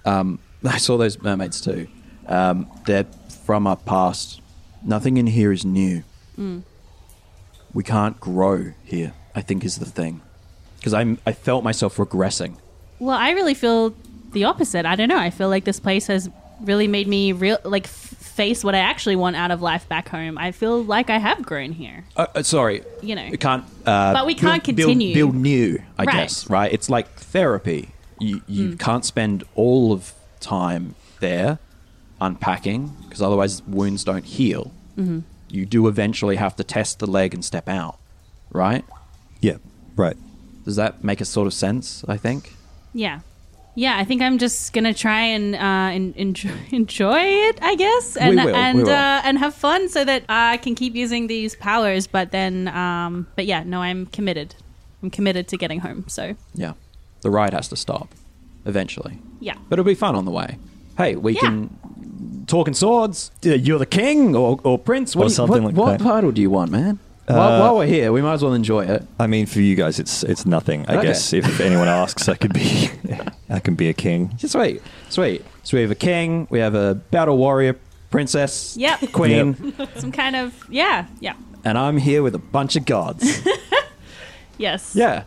Um, 0.05 0.39
I 0.65 0.79
saw 0.79 0.97
those 0.97 1.21
mermaids 1.21 1.61
too. 1.61 1.89
Um, 2.27 2.69
they're 2.87 3.07
from 3.45 3.67
our 3.67 3.77
past. 3.77 4.41
Nothing 4.83 5.17
in 5.17 5.27
here 5.27 5.53
is 5.53 5.65
new. 5.65 6.03
Mm. 6.39 6.63
We 7.73 7.85
can't 7.85 8.19
grow 8.21 8.73
here. 8.85 9.15
I 9.35 9.41
think 9.41 9.65
is 9.65 9.79
the 9.79 9.87
thing 9.87 10.21
because 10.77 10.93
I 10.93 11.17
I 11.25 11.33
felt 11.33 11.65
myself 11.65 11.97
regressing. 11.97 12.57
Well, 12.99 13.17
I 13.17 13.31
really 13.31 13.55
feel 13.55 13.95
the 14.33 14.45
opposite. 14.45 14.85
I 14.85 14.97
don't 14.97 15.09
know. 15.09 15.19
I 15.19 15.31
feel 15.31 15.49
like 15.49 15.65
this 15.65 15.81
place 15.81 16.07
has 16.09 16.29
really 16.63 16.89
made 16.89 17.07
me 17.09 17.33
real 17.33 17.59
like 17.65 17.85
f- 17.85 17.91
face 17.93 18.65
what 18.65 18.75
I 18.75 18.79
actually 18.79 19.17
want 19.17 19.37
out 19.37 19.51
of 19.51 19.61
life 19.63 19.89
back 19.89 20.09
home. 20.09 20.39
I 20.39 20.53
feel 20.53 20.83
like 20.83 21.11
I 21.11 21.19
have 21.19 21.43
grown 21.43 21.73
here. 21.73 22.05
Uh, 22.17 22.27
uh, 22.35 22.43
sorry, 22.43 22.83
You 23.03 23.15
know. 23.15 23.29
we 23.31 23.37
can't. 23.37 23.65
Uh, 23.85 24.13
But 24.13 24.27
we 24.27 24.35
can't 24.35 24.65
build- 24.65 24.77
build- 24.77 24.89
continue. 24.91 25.15
Build, 25.15 25.35
new, 25.35 25.83
I 25.99 26.05
Right. 26.05 26.13
guess. 26.17 26.49
Right? 26.49 26.73
It's 26.73 26.89
like 26.89 27.09
therapy. 27.17 27.91
You 28.19 28.41
you 28.47 28.71
Mm. 28.71 28.79
can't 28.79 29.05
spend 29.05 29.45
all 29.55 29.93
of 29.93 30.13
time 30.41 30.95
there 31.21 31.59
unpacking 32.21 32.93
because 33.05 33.21
otherwise 33.23 33.63
wounds 33.67 34.05
don't 34.05 34.25
heal. 34.25 34.71
Mhm. 34.99 35.23
You 35.51 35.67
do 35.67 35.87
eventually 35.89 36.37
have 36.37 36.57
to 36.57 36.65
test 36.65 36.99
the 36.99 37.07
leg 37.07 37.35
and 37.35 37.45
step 37.45 37.69
out, 37.69 37.99
right? 38.53 38.85
Yeah, 39.41 39.57
right. 39.97 40.17
Does 40.65 40.77
that 40.77 41.03
make 41.05 41.21
a 41.21 41.25
sort 41.25 41.47
of 41.47 41.53
sense? 41.55 42.05
I 42.09 42.17
think. 42.17 42.55
Yeah. 42.95 43.21
Yeah, 43.75 43.97
I 43.97 44.05
think 44.05 44.21
I'm 44.21 44.37
just 44.39 44.73
gonna 44.75 44.93
try 44.93 45.23
and 45.23 45.55
uh, 45.55 45.95
en- 45.95 46.15
enjoy, 46.17 46.51
enjoy 46.73 47.21
it, 47.21 47.59
I 47.63 47.75
guess, 47.75 48.17
and 48.19 48.37
will, 48.37 48.47
we 48.47 48.53
and 48.53 48.79
will. 48.83 48.91
Uh, 48.91 49.23
and 49.25 49.39
have 49.39 49.55
fun 49.55 49.89
so 49.89 50.05
that 50.05 50.25
I 50.29 50.59
can 50.59 50.75
keep 50.75 50.95
using 50.95 51.27
these 51.27 51.57
powers. 51.57 52.07
But 52.07 52.33
then, 52.33 52.69
um, 52.69 53.27
but 53.35 53.47
yeah, 53.47 53.63
no, 53.65 53.81
I'm 53.81 54.07
committed. 54.07 54.55
I'm 55.03 55.09
committed 55.11 55.49
to 55.49 55.57
getting 55.57 55.81
home. 55.81 56.05
So 56.09 56.37
Yeah, 56.55 56.75
the 57.23 57.31
ride 57.31 57.55
has 57.55 57.69
to 57.69 57.77
stop 57.77 58.09
eventually. 58.67 59.19
yeah, 59.41 59.55
But 59.69 59.79
it'll 59.79 59.87
be 59.89 59.95
fun 59.95 60.15
on 60.17 60.25
the 60.27 60.31
way. 60.31 60.59
Hey, 60.99 61.17
we 61.17 61.33
Yeah. 61.35 61.41
can 61.41 62.45
talking 62.47 62.75
swords. 62.75 63.31
Uh, 63.47 63.51
You're 63.55 63.79
the 63.79 63.87
king 63.87 64.37
or, 64.37 64.61
or 64.65 64.79
prince. 64.79 65.17
What, 65.17 65.25
Or 65.25 65.29
do 65.29 65.33
you- 65.33 65.35
something 65.37 65.63
what, 65.65 65.75
like 65.75 65.87
what 65.87 65.99
that. 65.99 66.05
title 66.05 66.31
do 66.31 66.43
you 66.43 66.51
want, 66.51 66.71
man? 66.71 66.99
While, 67.37 67.53
Uh, 67.53 67.61
while 67.61 67.77
we're 67.79 67.87
here, 67.87 68.13
we 68.13 68.23
might 68.23 68.35
as 68.35 68.43
well 68.43 68.55
enjoy 68.55 68.85
it. 68.85 69.03
I 69.19 69.27
mean, 69.27 69.47
for 69.47 69.61
you 69.61 69.75
guys, 69.75 69.99
it's 69.99 70.23
it's 70.25 70.45
nothing. 70.47 70.85
I 70.89 70.97
Okay. 70.97 71.09
guess 71.09 71.33
if 71.33 71.61
anyone 71.61 71.89
asks, 71.89 72.29
I 72.29 72.35
could 72.35 72.53
be 72.53 72.91
I 73.51 73.61
can 73.61 73.75
be 73.75 73.89
a 73.89 73.93
king. 73.95 74.31
Sweet, 74.39 74.81
sweet. 75.09 75.45
So 75.63 75.77
we 75.77 75.83
have 75.83 75.91
a 75.91 75.95
king, 75.97 76.47
we 76.51 76.59
have 76.61 76.75
a 76.75 76.95
battle 77.11 77.37
warrior, 77.37 77.77
princess, 78.11 78.77
yep, 78.77 79.01
queen, 79.13 79.73
some 79.97 80.13
kind 80.13 80.37
of 80.37 80.53
yeah, 80.71 81.07
yeah, 81.21 81.35
and 81.65 81.77
I'm 81.79 81.97
here 81.99 82.23
with 82.23 82.35
a 82.35 82.39
bunch 82.53 82.77
of 82.77 82.85
gods. 82.85 83.41
yes, 84.59 84.93
yeah. 84.95 85.25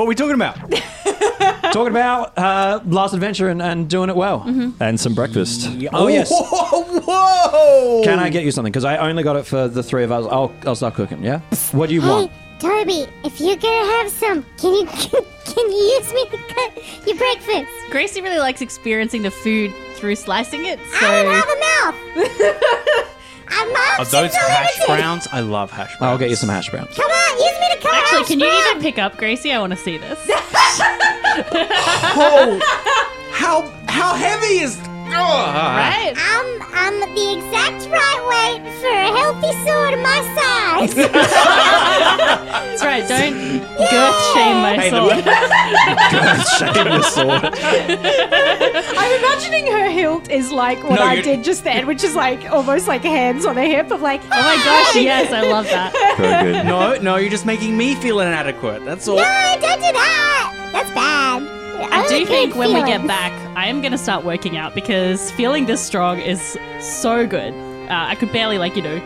What 0.00 0.06
are 0.06 0.08
we 0.08 0.14
talking 0.14 0.34
about? 0.34 0.56
talking 1.74 1.88
about 1.88 2.38
uh, 2.38 2.80
last 2.86 3.12
adventure 3.12 3.50
and, 3.50 3.60
and 3.60 3.86
doing 3.86 4.08
it 4.08 4.16
well. 4.16 4.44
And 4.80 4.98
some 4.98 5.14
breakfast. 5.14 5.68
Oh 5.92 6.08
yes. 6.08 6.30
Whoa! 6.30 7.00
whoa. 7.00 8.00
Can 8.02 8.18
I 8.18 8.30
get 8.30 8.44
you 8.44 8.50
something? 8.50 8.72
Because 8.72 8.86
I 8.86 8.96
only 8.96 9.22
got 9.22 9.36
it 9.36 9.44
for 9.44 9.68
the 9.68 9.82
three 9.82 10.02
of 10.02 10.10
us. 10.10 10.24
I'll 10.30 10.54
I'll 10.64 10.74
start 10.74 10.94
cooking. 10.94 11.22
Yeah. 11.22 11.40
What 11.72 11.90
do 11.90 11.94
you 11.94 12.00
want? 12.00 12.30
Hey, 12.30 12.58
Toby, 12.60 13.06
if 13.24 13.42
you're 13.42 13.56
gonna 13.56 13.92
have 13.98 14.10
some, 14.10 14.42
can 14.56 14.72
you 14.72 14.86
can 15.44 15.70
you 15.70 15.76
use 15.98 16.14
me 16.14 16.24
to 16.30 16.38
cut 16.48 17.06
your 17.06 17.18
breakfast? 17.18 17.70
Gracie 17.90 18.22
really 18.22 18.38
likes 18.38 18.62
experiencing 18.62 19.20
the 19.20 19.30
food 19.30 19.70
through 19.96 20.14
slicing 20.14 20.64
it. 20.64 20.78
So 20.98 21.06
I 21.06 21.22
don't 21.22 21.34
have 21.34 21.48
a 21.50 22.96
mouth. 22.96 23.06
I'm 23.52 23.72
my 23.72 23.96
Are 23.98 24.04
those 24.04 24.34
hash 24.34 24.78
limited. 24.78 24.86
browns? 24.86 25.28
I 25.32 25.40
love 25.40 25.70
hash 25.70 25.98
browns. 25.98 26.12
I'll 26.12 26.18
get 26.18 26.30
you 26.30 26.36
some 26.36 26.48
hash 26.48 26.70
browns. 26.70 26.94
Come 26.96 27.10
on, 27.10 27.38
use 27.38 27.49
me 27.84 27.90
Actually, 27.92 28.18
hash 28.18 28.28
can 28.28 28.40
you 28.40 28.46
even 28.70 28.82
pick 28.82 28.98
up 28.98 29.16
Gracie? 29.16 29.52
I 29.52 29.58
want 29.60 29.72
to 29.72 29.78
see 29.78 29.98
this. 29.98 30.18
Oh, 32.12 32.58
how 33.30 33.62
how 33.86 34.14
heavy 34.14 34.58
is? 34.60 34.76
Oh, 34.86 35.10
right? 35.12 36.12
I'm 36.80 36.90
I'm 37.00 37.14
the 37.14 37.32
exact 37.38 37.86
right 37.90 38.22
weight 38.30 38.62
for 38.80 38.88
a 38.88 39.10
healthy 39.18 39.52
sword 39.64 39.94
my 40.02 40.20
size. 40.36 40.94
That's 41.12 42.82
right. 42.84 43.06
Don't 43.08 43.64
girth 43.90 44.20
shame 44.34 44.56
my 44.62 44.76
Hey, 44.76 44.90
the- 44.90 44.96
sword. 44.96 45.24
Shame 46.74 46.86
your 46.92 47.02
sword. 47.02 47.44
I'm 48.98 49.12
imagining 49.18 49.66
her 49.72 49.88
hilt 49.90 50.30
is 50.30 50.50
like 50.52 50.82
what 50.84 50.96
No, 51.00 51.02
I 51.06 51.14
you- 51.14 51.22
did 51.22 51.44
just 51.44 51.64
then, 51.64 51.86
which 51.86 52.02
is 52.02 52.14
like 52.14 52.50
almost 52.50 52.88
like 52.88 53.02
hands 53.02 53.44
on 53.46 53.58
a 53.58 53.64
hip 53.66 53.90
of 53.90 54.00
like, 54.00 54.22
Oh 54.24 54.28
my 54.30 54.56
gosh! 54.64 54.96
Yes, 54.96 55.32
I 55.32 55.42
love 55.42 55.66
that. 55.66 55.92
Very 56.18 56.52
good. 56.52 56.66
No, 56.66 56.96
no, 56.96 57.16
you're 57.16 57.30
just 57.30 57.46
making 57.46 57.76
me 57.76 57.94
feel 57.96 58.20
inadequate. 58.20 58.84
That's 58.84 59.06
all. 59.08 59.16
no, 59.16 59.22
don't 59.60 59.76
do 59.80 59.92
that. 59.92 60.70
That's 60.72 60.90
bad. 60.92 61.59
I 61.80 62.06
do 62.08 62.26
think 62.26 62.52
good 62.52 62.58
when 62.58 62.74
we 62.74 62.82
get 62.84 63.06
back, 63.06 63.32
I 63.56 63.66
am 63.66 63.80
going 63.80 63.92
to 63.92 63.98
start 63.98 64.24
working 64.24 64.56
out 64.56 64.74
because 64.74 65.30
feeling 65.32 65.66
this 65.66 65.80
strong 65.80 66.18
is 66.18 66.58
so 66.80 67.26
good. 67.26 67.54
Uh, 67.90 68.06
I 68.08 68.14
could 68.14 68.32
barely, 68.32 68.58
like, 68.58 68.76
you 68.76 68.82
know, 68.82 69.02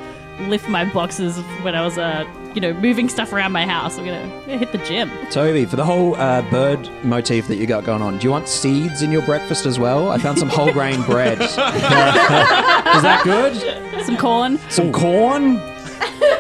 lift 0.48 0.68
my 0.68 0.84
boxes 0.92 1.38
when 1.62 1.74
I 1.74 1.82
was, 1.82 1.96
uh, 1.96 2.24
you 2.54 2.60
know, 2.60 2.72
moving 2.74 3.08
stuff 3.08 3.32
around 3.32 3.52
my 3.52 3.66
house. 3.66 3.98
I'm 3.98 4.04
going 4.04 4.30
to 4.46 4.58
hit 4.58 4.72
the 4.72 4.78
gym. 4.78 5.10
Toby, 5.30 5.64
for 5.64 5.76
the 5.76 5.84
whole 5.84 6.16
uh, 6.16 6.42
bird 6.50 6.88
motif 7.04 7.46
that 7.48 7.56
you 7.56 7.66
got 7.66 7.84
going 7.84 8.02
on, 8.02 8.18
do 8.18 8.24
you 8.24 8.30
want 8.30 8.48
seeds 8.48 9.02
in 9.02 9.10
your 9.12 9.22
breakfast 9.22 9.66
as 9.66 9.78
well? 9.78 10.10
I 10.10 10.18
found 10.18 10.38
some 10.38 10.48
whole 10.48 10.72
grain 10.72 11.02
bread. 11.02 11.40
Is 11.40 11.56
that 11.56 13.22
good? 13.24 14.04
Some 14.04 14.16
corn. 14.16 14.58
Some 14.70 14.92
corn? 14.92 15.56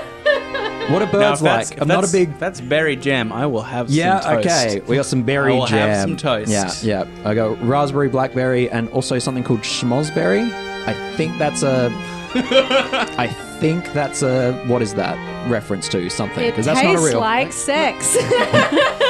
What 0.90 1.02
are 1.02 1.06
birds 1.06 1.40
if 1.40 1.44
that's- 1.44 1.70
like? 1.70 1.80
I'm 1.80 1.88
not 1.88 2.08
a 2.08 2.12
big. 2.12 2.28
if 2.30 2.38
That's 2.38 2.60
berry 2.60 2.96
jam. 2.96 3.32
I 3.32 3.46
will 3.46 3.62
have. 3.62 3.88
Yeah, 3.90 4.20
some 4.20 4.34
toast. 4.42 4.46
okay. 4.46 4.80
We 4.86 4.96
got 4.96 5.06
some 5.06 5.22
berry 5.22 5.54
I 5.54 5.58
will 5.58 5.66
jam. 5.66 5.88
have 5.88 6.00
some 6.02 6.16
toast. 6.16 6.50
Yeah, 6.50 6.72
yeah. 6.82 7.28
I 7.28 7.34
got 7.34 7.60
raspberry, 7.66 8.08
blackberry, 8.08 8.70
and 8.70 8.88
also 8.90 9.18
something 9.18 9.44
called 9.44 9.60
schmozzberry. 9.60 10.50
I 10.86 10.92
think 11.16 11.36
that's 11.38 11.62
a. 11.62 11.90
I 12.36 13.28
think 13.60 13.92
that's 13.92 14.22
a. 14.22 14.52
What 14.66 14.82
is 14.82 14.94
that 14.94 15.16
reference 15.48 15.88
to? 15.90 16.10
Something 16.10 16.44
It 16.44 16.50
because 16.50 16.66
that's 16.66 16.82
not 16.82 16.94
a 16.94 16.96
tastes 16.98 17.10
real. 17.12 17.20
like 17.20 17.52
sex. 17.70 18.16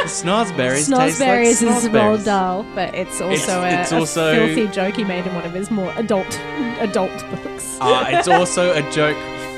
Snozberries. 0.05 0.87
taste 0.87 0.91
like 0.91 1.13
Snozberries 1.15 1.45
is 1.47 1.63
Roald 1.63 1.91
snozberries. 1.91 2.25
Dahl, 2.25 2.67
but 2.75 2.95
it's 2.95 3.21
also 3.21 3.33
It's- 3.33 3.49
a, 3.49 3.81
it's 3.83 3.93
a 3.93 3.97
also- 3.99 4.35
filthy 4.47 4.69
joke 4.69 4.95
he 4.97 5.05
made 5.05 5.27
in 5.27 5.35
one 5.35 5.45
of 5.45 5.53
his 5.53 5.71
more 5.71 5.93
adult 5.97 6.39
adult 6.81 7.11
books. 7.43 7.79
Uh, 7.81 8.05
it's 8.09 8.29
also 8.29 8.73
a 8.75 8.83
joke 8.93 9.17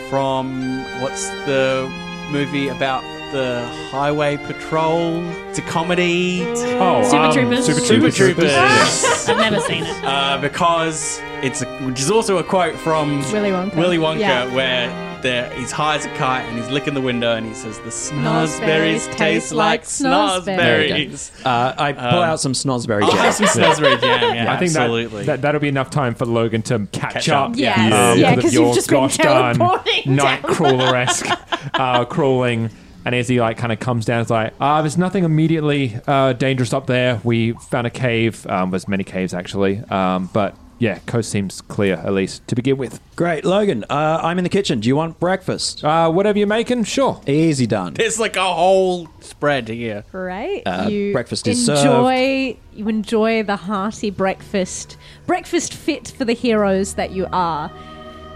from 0.09 0.83
what's 1.03 1.29
the 1.47 1.91
movie 2.31 2.69
about 2.69 3.03
the 3.33 3.67
highway 3.91 4.37
patrol? 4.37 5.23
It's 5.49 5.59
a 5.59 5.63
comedy. 5.63 6.43
Oh, 6.79 7.03
Super 7.05 7.17
um, 7.25 7.33
Troopers. 7.33 7.67
Super 7.67 7.81
Super 7.81 8.11
Troopers. 8.11 8.53
Troopers. 8.53 9.29
I've 9.29 9.37
never 9.39 9.61
seen 9.61 9.85
it. 9.85 10.05
uh, 10.05 10.39
because 10.41 11.21
it's 11.43 11.63
a, 11.63 11.67
which 11.85 12.01
is 12.01 12.11
also 12.11 12.39
a 12.39 12.45
quote 12.45 12.75
from 12.77 13.19
Willy 13.33 13.51
Wonka. 13.51 13.77
Willy 13.77 13.99
Wonka, 13.99 14.21
Yeah. 14.21 14.55
where 14.55 15.07
there 15.23 15.51
he's 15.55 15.73
high 15.73 15.97
as 15.97 16.05
a 16.05 16.11
kite 16.11 16.45
and 16.45 16.59
he's 16.59 16.69
licking 16.71 16.93
the 16.93 17.01
window 17.01 17.35
and 17.37 17.47
he 17.47 17.55
says 17.55 17.79
the 17.81 17.89
Snozberries 17.89 19.09
snozberries 19.09 19.17
taste 19.17 19.51
like 19.53 19.83
snozberries." 19.83 20.45
There 20.45 20.87
you 20.99 21.09
snozberries. 21.09 21.43
go. 21.43 21.51
Uh, 21.51 21.75
I 21.79 21.93
pull 21.95 22.05
Um, 22.07 22.15
out 22.31 22.41
some 22.41 22.53
snozberry 22.53 23.03
I'll 23.03 23.11
jam. 23.11 23.19
have 23.19 23.35
some 23.35 23.47
snozberry 23.47 23.99
jam. 24.01 24.35
Yeah, 24.35 24.53
I 24.53 24.59
think 24.59 24.77
absolutely. 24.77 25.25
that 25.25 25.41
that'll 25.43 25.61
be 25.61 25.69
enough 25.69 25.89
time 25.91 26.15
for 26.15 26.27
Logan 26.27 26.61
to 26.63 26.87
catch, 26.93 27.15
Catch 27.15 27.29
up. 27.31 27.51
up. 27.53 27.57
Yes. 27.57 27.79
um, 27.79 28.19
Yeah, 28.19 28.35
with 28.35 28.45
'cause 28.45 28.55
your 28.55 28.67
you've 28.67 28.75
just 28.75 28.89
been 28.91 29.01
gosh 29.01 29.17
darn 29.17 29.57
teleporting 29.57 30.17
down. 30.17 30.43
Nightcrawler 30.43 30.93
esque 30.95 31.27
uh, 31.75 32.05
crawling. 32.05 32.71
And 33.05 33.15
as 33.15 33.29
he 33.29 33.41
like 33.41 33.57
kind 33.57 33.73
of 33.73 33.79
comes 33.79 34.05
down, 34.05 34.21
it's 34.21 34.31
like, 34.31 34.53
ah, 34.61 34.83
there's 34.83 34.99
nothing 34.99 35.23
immediately 35.23 35.97
uh, 36.09 36.33
dangerous 36.33 36.73
up 36.73 36.87
there. 36.87 37.21
We 37.23 37.53
found 37.53 37.87
a 37.87 37.91
cave. 37.91 38.45
Um, 38.49 38.71
there's 38.71 38.89
many 38.89 39.05
caves 39.05 39.33
actually, 39.33 39.79
um, 39.91 40.29
but 40.33 40.57
yeah, 40.79 40.99
coast 41.07 41.31
seems 41.31 41.61
clear 41.63 41.95
at 41.95 42.13
least 42.13 42.47
to 42.49 42.55
begin 42.55 42.77
with. 42.77 43.01
Great, 43.17 43.45
Logan. 43.45 43.85
Uh, 43.89 44.21
I'm 44.23 44.39
in 44.39 44.45
the 44.45 44.51
kitchen. 44.51 44.81
Do 44.81 44.89
you 44.89 44.97
want 44.97 45.19
breakfast? 45.19 45.83
Uh, 45.83 46.11
whatever 46.11 46.39
you're 46.39 46.47
making, 46.47 46.85
sure. 46.85 47.21
Easy 47.27 47.67
done. 47.67 47.95
There's 47.95 48.19
like 48.19 48.37
a 48.37 48.53
whole 48.53 49.09
spread 49.21 49.69
here. 49.69 50.05
Right? 50.13 50.63
Uh, 50.67 50.89
you 50.91 51.13
breakfast 51.13 51.47
is 51.47 51.69
enjoy 51.69 52.57
you 52.75 52.89
enjoy 52.89 53.43
the 53.43 53.57
hearty 53.57 54.11
breakfast. 54.11 54.97
Breakfast 55.27 55.73
fit 55.73 56.09
for 56.09 56.25
the 56.25 56.35
heroes 56.35 56.95
that 56.95 57.13
you 57.13 57.27
are. 57.33 57.71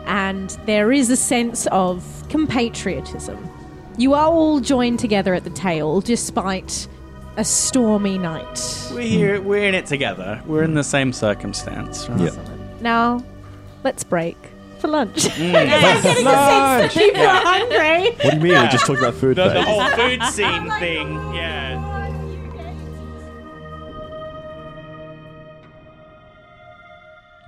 And 0.07 0.51
there 0.67 0.93
is 0.93 1.11
a 1.11 1.17
sense 1.17 1.67
of 1.69 2.05
compatriotism. 2.29 3.49
You 3.99 4.15
are 4.15 4.29
all 4.29 4.61
joined 4.61 4.99
together 4.99 5.35
at 5.35 5.45
the 5.45 5.51
table 5.51 6.01
despite 6.01 6.89
a 7.37 7.45
stormy 7.45 8.19
night. 8.19 8.89
We're 8.93 9.01
here. 9.03 9.41
We're 9.41 9.65
in 9.65 9.75
it 9.75 9.87
together. 9.87 10.43
We're 10.47 10.63
in 10.63 10.75
the 10.75 10.85
same 10.85 11.13
circumstance. 11.13 12.09
Right? 12.09 12.33
Yeah. 12.33 12.57
Now, 12.81 13.25
let's 13.85 14.05
break 14.05 14.37
for 14.79 14.89
lunch. 14.89 15.25
Mm. 15.25 15.55
I'm 15.55 16.03
getting 16.03 16.25
the 16.25 16.81
sense 16.81 16.95
that 16.95 16.95
people 16.95 17.23
are 17.23 17.43
hungry. 17.43 18.11
What 18.13 18.31
do 18.31 18.37
you 18.37 18.55
mean? 18.55 18.63
We 18.63 18.69
just 18.69 18.87
talked 18.87 18.99
about 18.99 19.15
food. 19.15 19.37
The, 19.37 19.49
the 19.49 19.63
whole 19.63 19.85
food 19.91 20.23
scene 20.25 20.71
thing. 20.79 21.35
Yeah. 21.35 21.90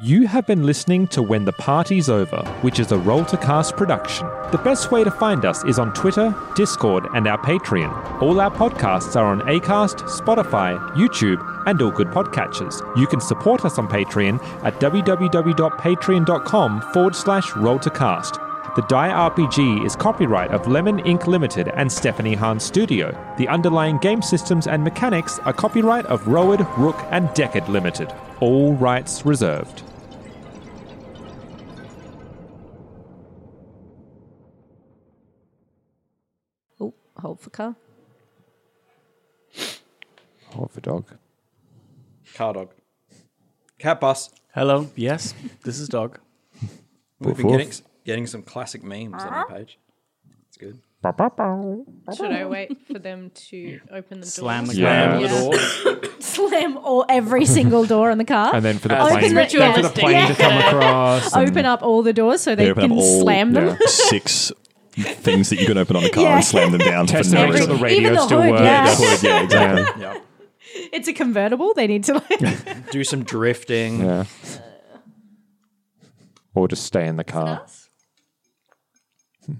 You 0.04 0.26
have 0.26 0.48
been 0.48 0.66
listening 0.66 1.06
to 1.08 1.22
When 1.22 1.44
the 1.44 1.52
Party's 1.52 2.08
Over, 2.08 2.42
which 2.62 2.80
is 2.80 2.90
a 2.90 2.98
Role 2.98 3.24
to 3.26 3.36
Cast 3.36 3.76
production. 3.76 4.26
The 4.50 4.60
best 4.64 4.90
way 4.90 5.04
to 5.04 5.12
find 5.12 5.44
us 5.44 5.62
is 5.62 5.78
on 5.78 5.94
Twitter, 5.94 6.34
Discord, 6.56 7.06
and 7.14 7.28
our 7.28 7.38
Patreon. 7.38 8.20
All 8.20 8.40
our 8.40 8.50
podcasts 8.50 9.14
are 9.14 9.26
on 9.26 9.42
Acast, 9.42 10.00
Spotify, 10.08 10.76
YouTube, 10.96 11.40
and 11.68 11.80
all 11.80 11.92
good 11.92 12.08
podcatchers. 12.08 12.82
You 12.98 13.06
can 13.06 13.20
support 13.20 13.64
us 13.64 13.78
on 13.78 13.86
Patreon 13.86 14.42
at 14.64 14.80
www.patreon.com 14.80 16.80
forward 16.92 17.14
slash 17.14 17.54
role 17.54 17.78
to 17.78 17.90
cast. 17.90 18.40
The 18.74 18.82
Die 18.88 19.08
RPG 19.08 19.86
is 19.86 19.94
copyright 19.94 20.50
of 20.50 20.66
Lemon 20.66 20.98
Ink 21.06 21.28
Limited 21.28 21.68
and 21.76 21.92
Stephanie 21.92 22.34
Hans 22.34 22.64
Studio. 22.64 23.16
The 23.38 23.46
underlying 23.46 23.98
game 23.98 24.20
systems 24.20 24.66
and 24.66 24.82
mechanics 24.82 25.38
are 25.44 25.52
copyright 25.52 26.06
of 26.06 26.26
Rowan, 26.26 26.66
Rook, 26.76 26.96
and 27.12 27.28
Deckard 27.28 27.68
Limited. 27.68 28.12
All 28.40 28.74
rights 28.74 29.24
reserved. 29.24 29.84
Hold 37.18 37.40
for 37.40 37.50
car. 37.50 37.76
Hold 40.50 40.70
for 40.70 40.80
dog. 40.80 41.06
Car 42.34 42.52
dog. 42.52 42.70
Cat 43.78 44.00
bus. 44.00 44.30
Hello. 44.54 44.90
Yes, 44.96 45.34
this 45.64 45.78
is 45.78 45.88
dog. 45.88 46.18
We've 47.20 47.36
been 47.36 47.48
getting, 47.48 47.72
getting 48.04 48.26
some 48.26 48.42
classic 48.42 48.82
memes 48.82 49.14
on 49.14 49.28
our 49.28 49.44
uh-huh. 49.44 49.54
page. 49.54 49.78
It's 50.48 50.56
good. 50.56 50.78
Should 51.04 52.30
I 52.30 52.46
wait 52.46 52.76
for 52.86 52.98
them 53.00 53.30
to 53.34 53.80
open 53.90 54.20
the 54.20 54.26
door? 54.26 54.30
Slam 54.30 54.66
the 54.66 54.76
Yeah. 54.76 55.18
car. 55.18 55.28
door. 55.28 56.02
Slam 56.20 56.76
all 56.76 57.04
every 57.08 57.44
single 57.44 57.84
door 57.84 58.12
in 58.12 58.18
the 58.18 58.24
car. 58.24 58.54
And 58.54 58.64
then 58.64 58.78
for 58.78 58.86
the 58.88 59.00
Open 59.00 59.18
plane, 59.18 59.34
the- 59.34 59.58
then 59.58 59.74
for 59.74 59.82
the 59.82 59.88
plane 59.88 60.28
to 60.28 60.34
come 60.34 60.58
across. 60.58 61.34
and- 61.34 61.48
open 61.48 61.64
up 61.64 61.82
all 61.82 62.02
the 62.02 62.12
doors 62.12 62.40
so 62.40 62.54
they 62.54 62.66
They 62.66 62.70
open 62.70 62.82
can 62.82 62.92
up 62.92 62.98
all 62.98 63.20
slam 63.22 63.52
them. 63.52 63.66
yeah. 63.80 63.86
six 63.86 64.52
things 64.92 65.50
that 65.50 65.58
you 65.60 65.66
can 65.66 65.78
open 65.78 65.96
on 65.96 66.04
a 66.04 66.10
car 66.10 66.24
Yeah. 66.24 66.36
and 66.36 66.44
slam 66.44 66.72
them 66.72 66.80
down 66.80 67.06
Test 67.06 67.30
for 67.30 67.36
to 67.36 67.42
no 67.42 67.48
make 67.48 67.56
sure 67.58 67.66
reason. 67.68 67.76
the 67.76 67.82
radio 67.82 67.98
Even 68.00 68.14
the 68.14 68.26
still 68.26 68.42
hood, 68.42 68.50
works. 68.50 68.62
yeah. 68.62 68.84
The 68.84 68.94
hood, 69.06 69.22
yeah, 69.22 69.42
exactly. 69.42 70.02
yeah. 70.02 70.18
It's 70.92 71.08
a 71.08 71.12
convertible. 71.12 71.72
They 71.74 71.86
need 71.86 72.04
to 72.04 72.14
like. 72.14 72.90
Do 72.90 73.04
some 73.04 73.24
drifting. 73.24 74.00
Yeah. 74.00 74.24
Or 76.54 76.68
just 76.68 76.84
stay 76.84 77.06
in 77.06 77.16
the 77.16 77.24
car. 77.24 77.64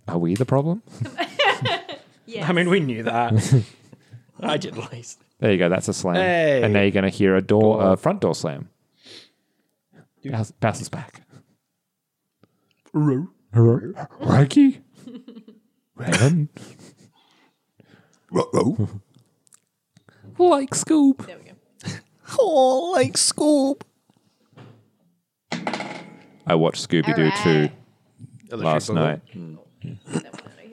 Are 0.08 0.18
we 0.18 0.34
the 0.34 0.44
problem? 0.46 0.82
I 2.40 2.52
mean, 2.52 2.70
we 2.70 2.80
knew 2.80 3.02
that. 3.04 3.64
I 4.40 4.56
did 4.56 4.76
at 4.78 4.92
least. 4.92 5.18
There 5.38 5.50
you 5.52 5.58
go. 5.58 5.68
That's 5.68 5.88
a 5.88 5.92
slam. 5.92 6.16
Hey. 6.16 6.62
And 6.62 6.72
now 6.72 6.80
you're 6.82 6.90
going 6.92 7.04
to 7.04 7.10
hear 7.10 7.34
a 7.36 7.42
door, 7.42 7.82
uh, 7.82 7.96
front 7.96 8.20
door 8.20 8.34
slam. 8.34 8.68
Bounce, 10.24 10.50
bounces 10.52 10.88
back. 10.88 11.22
Rocky? 14.20 14.80
Ren? 15.96 16.48
like 20.38 20.70
Scoob. 20.70 21.26
There 21.26 21.38
we 21.38 21.44
go. 21.44 21.52
Oh, 22.38 22.92
like 22.94 23.18
Scoop. 23.18 23.84
I 26.46 26.54
watched 26.54 26.88
Scooby 26.88 27.14
Doo 27.14 27.24
Alright. 27.24 27.70
2 28.50 28.56
last 28.56 28.90
night. 28.90 29.20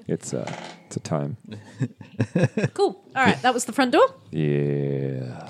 It's, 0.08 0.34
uh, 0.34 0.52
it's 0.86 0.97
a 0.97 0.99
time. 0.99 1.38
Cool. 2.73 3.02
All 3.15 3.23
right, 3.25 3.41
that 3.41 3.54
was 3.54 3.65
the 3.65 3.71
front 3.73 3.91
door. 3.91 4.08
Yeah. 4.32 5.49